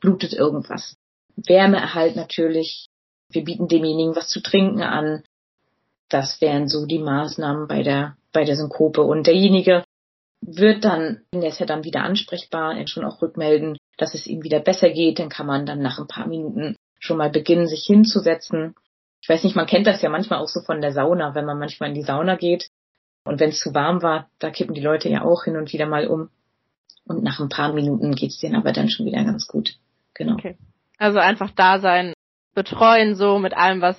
Blutet 0.00 0.32
irgendwas? 0.32 0.96
Wärmeerhalt 1.36 2.16
natürlich. 2.16 2.88
Wir 3.30 3.44
bieten 3.44 3.68
demjenigen 3.68 4.16
was 4.16 4.28
zu 4.28 4.40
trinken 4.40 4.82
an. 4.82 5.22
Das 6.08 6.40
wären 6.40 6.68
so 6.68 6.86
die 6.86 6.98
Maßnahmen 6.98 7.68
bei 7.68 7.82
der, 7.82 8.16
bei 8.32 8.44
der 8.44 8.56
Synkope. 8.56 9.02
Und 9.02 9.26
derjenige 9.26 9.84
wird 10.40 10.84
dann, 10.84 11.22
der 11.32 11.48
ist 11.48 11.60
ja 11.60 11.66
dann 11.66 11.84
wieder 11.84 12.02
ansprechbar, 12.02 12.76
schon 12.86 13.04
auch 13.04 13.20
rückmelden, 13.20 13.76
dass 13.98 14.14
es 14.14 14.26
ihm 14.26 14.42
wieder 14.42 14.60
besser 14.60 14.90
geht. 14.90 15.18
Dann 15.18 15.28
kann 15.28 15.46
man 15.46 15.66
dann 15.66 15.82
nach 15.82 15.98
ein 15.98 16.06
paar 16.06 16.26
Minuten 16.26 16.76
schon 16.98 17.18
mal 17.18 17.30
beginnen, 17.30 17.66
sich 17.66 17.84
hinzusetzen. 17.84 18.74
Ich 19.20 19.28
weiß 19.28 19.44
nicht, 19.44 19.56
man 19.56 19.66
kennt 19.66 19.86
das 19.86 20.00
ja 20.00 20.08
manchmal 20.08 20.40
auch 20.40 20.48
so 20.48 20.60
von 20.60 20.80
der 20.80 20.92
Sauna, 20.92 21.34
wenn 21.34 21.46
man 21.46 21.58
manchmal 21.58 21.90
in 21.90 21.94
die 21.94 22.02
Sauna 22.02 22.36
geht 22.36 22.70
und 23.24 23.40
wenn 23.40 23.50
es 23.50 23.60
zu 23.60 23.74
warm 23.74 24.02
war, 24.02 24.28
da 24.38 24.50
kippen 24.50 24.74
die 24.74 24.80
Leute 24.80 25.08
ja 25.08 25.22
auch 25.22 25.44
hin 25.44 25.56
und 25.56 25.72
wieder 25.72 25.86
mal 25.86 26.06
um. 26.06 26.30
Und 27.06 27.22
nach 27.22 27.40
ein 27.40 27.48
paar 27.48 27.72
Minuten 27.72 28.14
geht's 28.14 28.38
denen 28.38 28.56
aber 28.56 28.72
dann 28.72 28.88
schon 28.88 29.06
wieder 29.06 29.24
ganz 29.24 29.46
gut. 29.46 29.76
Genau. 30.14 30.34
Okay. 30.34 30.56
Also 30.98 31.18
einfach 31.18 31.50
da 31.50 31.80
sein, 31.80 32.14
betreuen 32.54 33.14
so 33.14 33.38
mit 33.38 33.54
allem, 33.54 33.80
was 33.80 33.96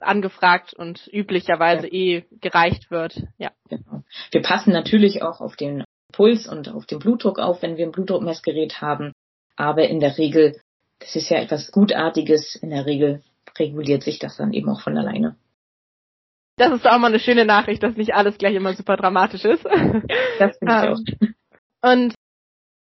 angefragt 0.00 0.74
und 0.74 1.08
üblicherweise 1.12 1.86
ja. 1.86 1.92
eh 1.92 2.24
gereicht 2.40 2.90
wird. 2.90 3.22
Ja. 3.36 3.50
Genau. 3.68 4.02
Wir 4.30 4.42
passen 4.42 4.72
natürlich 4.72 5.22
auch 5.22 5.40
auf 5.40 5.56
den 5.56 5.84
Puls 6.12 6.48
und 6.48 6.68
auf 6.68 6.86
den 6.86 7.00
Blutdruck 7.00 7.38
auf, 7.38 7.62
wenn 7.62 7.76
wir 7.76 7.86
ein 7.86 7.92
Blutdruckmessgerät 7.92 8.80
haben. 8.80 9.12
Aber 9.56 9.88
in 9.88 10.00
der 10.00 10.16
Regel, 10.18 10.60
das 11.00 11.16
ist 11.16 11.28
ja 11.30 11.38
etwas 11.38 11.70
Gutartiges, 11.72 12.54
in 12.56 12.70
der 12.70 12.86
Regel 12.86 13.22
reguliert 13.58 14.04
sich 14.04 14.18
das 14.18 14.36
dann 14.36 14.52
eben 14.52 14.68
auch 14.68 14.80
von 14.80 14.96
alleine. 14.96 15.36
Das 16.58 16.72
ist 16.72 16.86
auch 16.86 16.98
mal 16.98 17.06
eine 17.06 17.20
schöne 17.20 17.44
Nachricht, 17.44 17.82
dass 17.82 17.96
nicht 17.96 18.14
alles 18.14 18.36
gleich 18.36 18.54
immer 18.54 18.74
super 18.74 18.96
dramatisch 18.96 19.44
ist. 19.44 19.64
Das 20.38 20.56
finde 20.58 20.74
ich 20.74 21.28
auch. 21.82 21.90
Und 21.90 22.14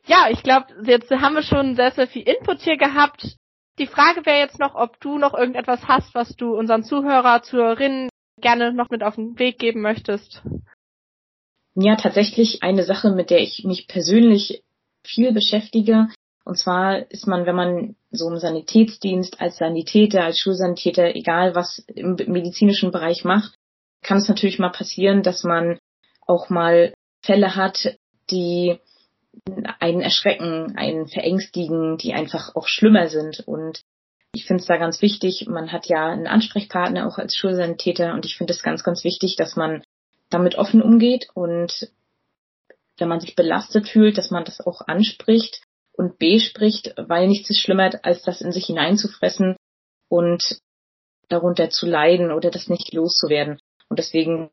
ja, 0.07 0.29
ich 0.31 0.43
glaube, 0.43 0.67
jetzt 0.85 1.11
haben 1.11 1.35
wir 1.35 1.43
schon 1.43 1.77
sehr, 1.77 1.93
sehr 1.93 2.07
viel 2.07 2.23
Input 2.23 2.61
hier 2.61 2.77
gehabt. 2.77 3.37
Die 3.79 3.87
Frage 3.87 4.27
wäre 4.27 4.39
jetzt 4.39 4.59
noch, 4.59 4.75
ob 4.75 4.99
du 5.01 5.19
noch 5.19 5.35
irgendetwas 5.35 5.87
hast, 5.87 6.15
was 6.15 6.35
du 6.37 6.55
unseren 6.55 6.83
Zuhörer, 6.83 7.43
Zuhörerinnen 7.43 8.09
gerne 8.41 8.73
noch 8.73 8.91
mit 8.91 9.03
auf 9.03 9.17
den 9.17 9.39
Weg 9.39 9.59
geben 9.59 9.83
möchtest. 9.83 10.43
Ja, 11.75 11.97
tatsächlich 11.97 12.63
eine 12.63 12.85
Sache, 12.85 13.11
mit 13.11 13.31
der 13.31 13.41
ich 13.41 13.65
mich 13.65 13.87
persönlich 13.87 14.63
viel 15.05 15.33
beschäftige. 15.33 16.09
Und 16.45 16.59
zwar 16.59 17.11
ist 17.11 17.27
man, 17.27 17.47
wenn 17.47 17.55
man 17.55 17.97
so 18.11 18.29
im 18.29 18.39
Sanitätsdienst 18.39 19.41
als 19.41 19.59
Sanitäter, 19.59 20.25
als 20.25 20.39
Schulsanitäter, 20.39 21.15
egal 21.15 21.55
was 21.55 21.81
im 21.95 22.17
medizinischen 22.27 22.91
Bereich 22.91 23.25
macht, 23.25 23.58
kann 24.03 24.19
es 24.19 24.29
natürlich 24.29 24.59
mal 24.59 24.71
passieren, 24.71 25.23
dass 25.23 25.45
man 25.45 25.79
auch 26.27 26.51
mal 26.51 26.95
Fälle 27.23 27.57
hat, 27.57 27.97
die 28.31 28.79
einen 29.81 30.01
erschrecken, 30.01 30.77
einen 30.77 31.09
verängstigen, 31.09 31.99
die 31.99 32.15
einfach 32.15 32.55
auch 32.55 32.69
schlimmer 32.69 33.09
sind. 33.09 33.41
Und 33.41 33.81
ich 34.33 34.47
finde 34.47 34.61
es 34.61 34.67
da 34.67 34.77
ganz 34.77 35.03
wichtig, 35.03 35.47
man 35.49 35.73
hat 35.73 35.87
ja 35.87 36.09
einen 36.09 36.27
Ansprechpartner 36.27 37.07
auch 37.07 37.19
als 37.19 37.37
Schulsanitäter 37.37 38.15
und 38.15 38.27
ich 38.27 38.37
finde 38.37 38.53
es 38.53 38.63
ganz, 38.63 38.85
ganz 38.85 39.05
wichtig, 39.05 39.37
dass 39.37 39.57
man 39.57 39.83
damit 40.31 40.57
offen 40.57 40.83
umgeht 40.83 41.29
und 41.35 41.91
wenn 42.99 43.09
man 43.09 43.21
sich 43.21 43.37
belastet 43.37 43.89
fühlt, 43.89 44.19
dass 44.19 44.31
man 44.31 44.45
das 44.45 44.61
auch 44.61 44.83
anspricht 44.87 45.63
und 45.93 46.19
bespricht, 46.19 46.95
weil 46.97 47.29
nichts 47.29 47.49
ist 47.49 47.61
schlimmer, 47.61 47.91
als 48.03 48.23
das 48.23 48.41
in 48.41 48.53
sich 48.53 48.67
hineinzufressen 48.67 49.57
und 50.09 50.59
darunter 51.29 51.71
zu 51.71 51.87
leiden 51.87 52.33
oder 52.33 52.51
das 52.51 52.69
nicht 52.69 52.93
loszuwerden. 52.93 53.61
Und 53.89 53.99
deswegen 53.99 54.51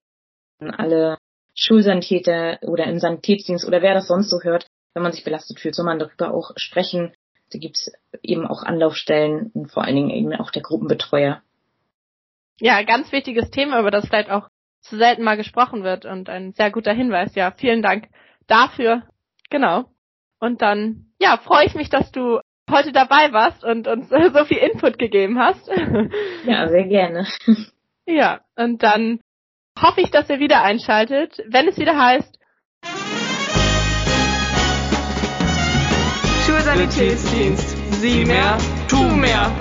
alle 0.59 1.17
Schulsanitäter 1.53 2.59
oder 2.63 2.85
im 2.85 2.99
Sanitätsdienst 2.99 3.65
oder 3.65 3.81
wer 3.81 3.93
das 3.93 4.07
sonst 4.07 4.29
so 4.29 4.41
hört, 4.41 4.67
wenn 4.93 5.03
man 5.03 5.11
sich 5.11 5.23
belastet 5.23 5.59
fühlt, 5.59 5.75
soll 5.75 5.85
man 5.85 5.99
darüber 5.99 6.33
auch 6.33 6.51
sprechen. 6.55 7.13
Da 7.51 7.59
gibt's 7.59 7.91
eben 8.23 8.47
auch 8.47 8.63
Anlaufstellen 8.63 9.51
und 9.53 9.71
vor 9.71 9.83
allen 9.83 9.95
Dingen 9.95 10.09
eben 10.09 10.33
auch 10.33 10.51
der 10.51 10.61
Gruppenbetreuer. 10.61 11.41
Ja, 12.59 12.81
ganz 12.83 13.11
wichtiges 13.11 13.51
Thema, 13.51 13.79
über 13.79 13.91
das 13.91 14.07
vielleicht 14.07 14.29
auch 14.29 14.49
zu 14.81 14.97
selten 14.97 15.23
mal 15.23 15.37
gesprochen 15.37 15.83
wird 15.83 16.05
und 16.05 16.29
ein 16.29 16.53
sehr 16.53 16.71
guter 16.71 16.93
Hinweis. 16.93 17.35
Ja, 17.35 17.51
vielen 17.51 17.81
Dank 17.81 18.07
dafür. 18.47 19.03
Genau. 19.49 19.85
Und 20.39 20.61
dann, 20.61 21.07
ja, 21.19 21.37
freue 21.37 21.65
ich 21.65 21.75
mich, 21.75 21.89
dass 21.89 22.11
du 22.11 22.39
heute 22.69 22.91
dabei 22.91 23.31
warst 23.31 23.63
und 23.63 23.87
uns 23.87 24.09
so 24.33 24.45
viel 24.45 24.57
Input 24.57 24.97
gegeben 24.97 25.39
hast. 25.39 25.69
Ja, 26.45 26.67
sehr 26.69 26.85
gerne. 26.87 27.27
Ja, 28.05 28.41
und 28.55 28.83
dann 28.83 29.19
hoffe 29.81 30.01
ich, 30.01 30.11
dass 30.11 30.29
ihr 30.29 30.39
wieder 30.39 30.63
einschaltet, 30.63 31.41
wenn 31.47 31.67
es 31.67 31.77
wieder 31.77 31.97
heißt 31.97 32.39
Schulsanitätsdienst. 36.45 37.75
Sieh 38.01 38.23
mehr, 38.23 38.57
tu 38.87 39.01
mehr. 39.01 39.51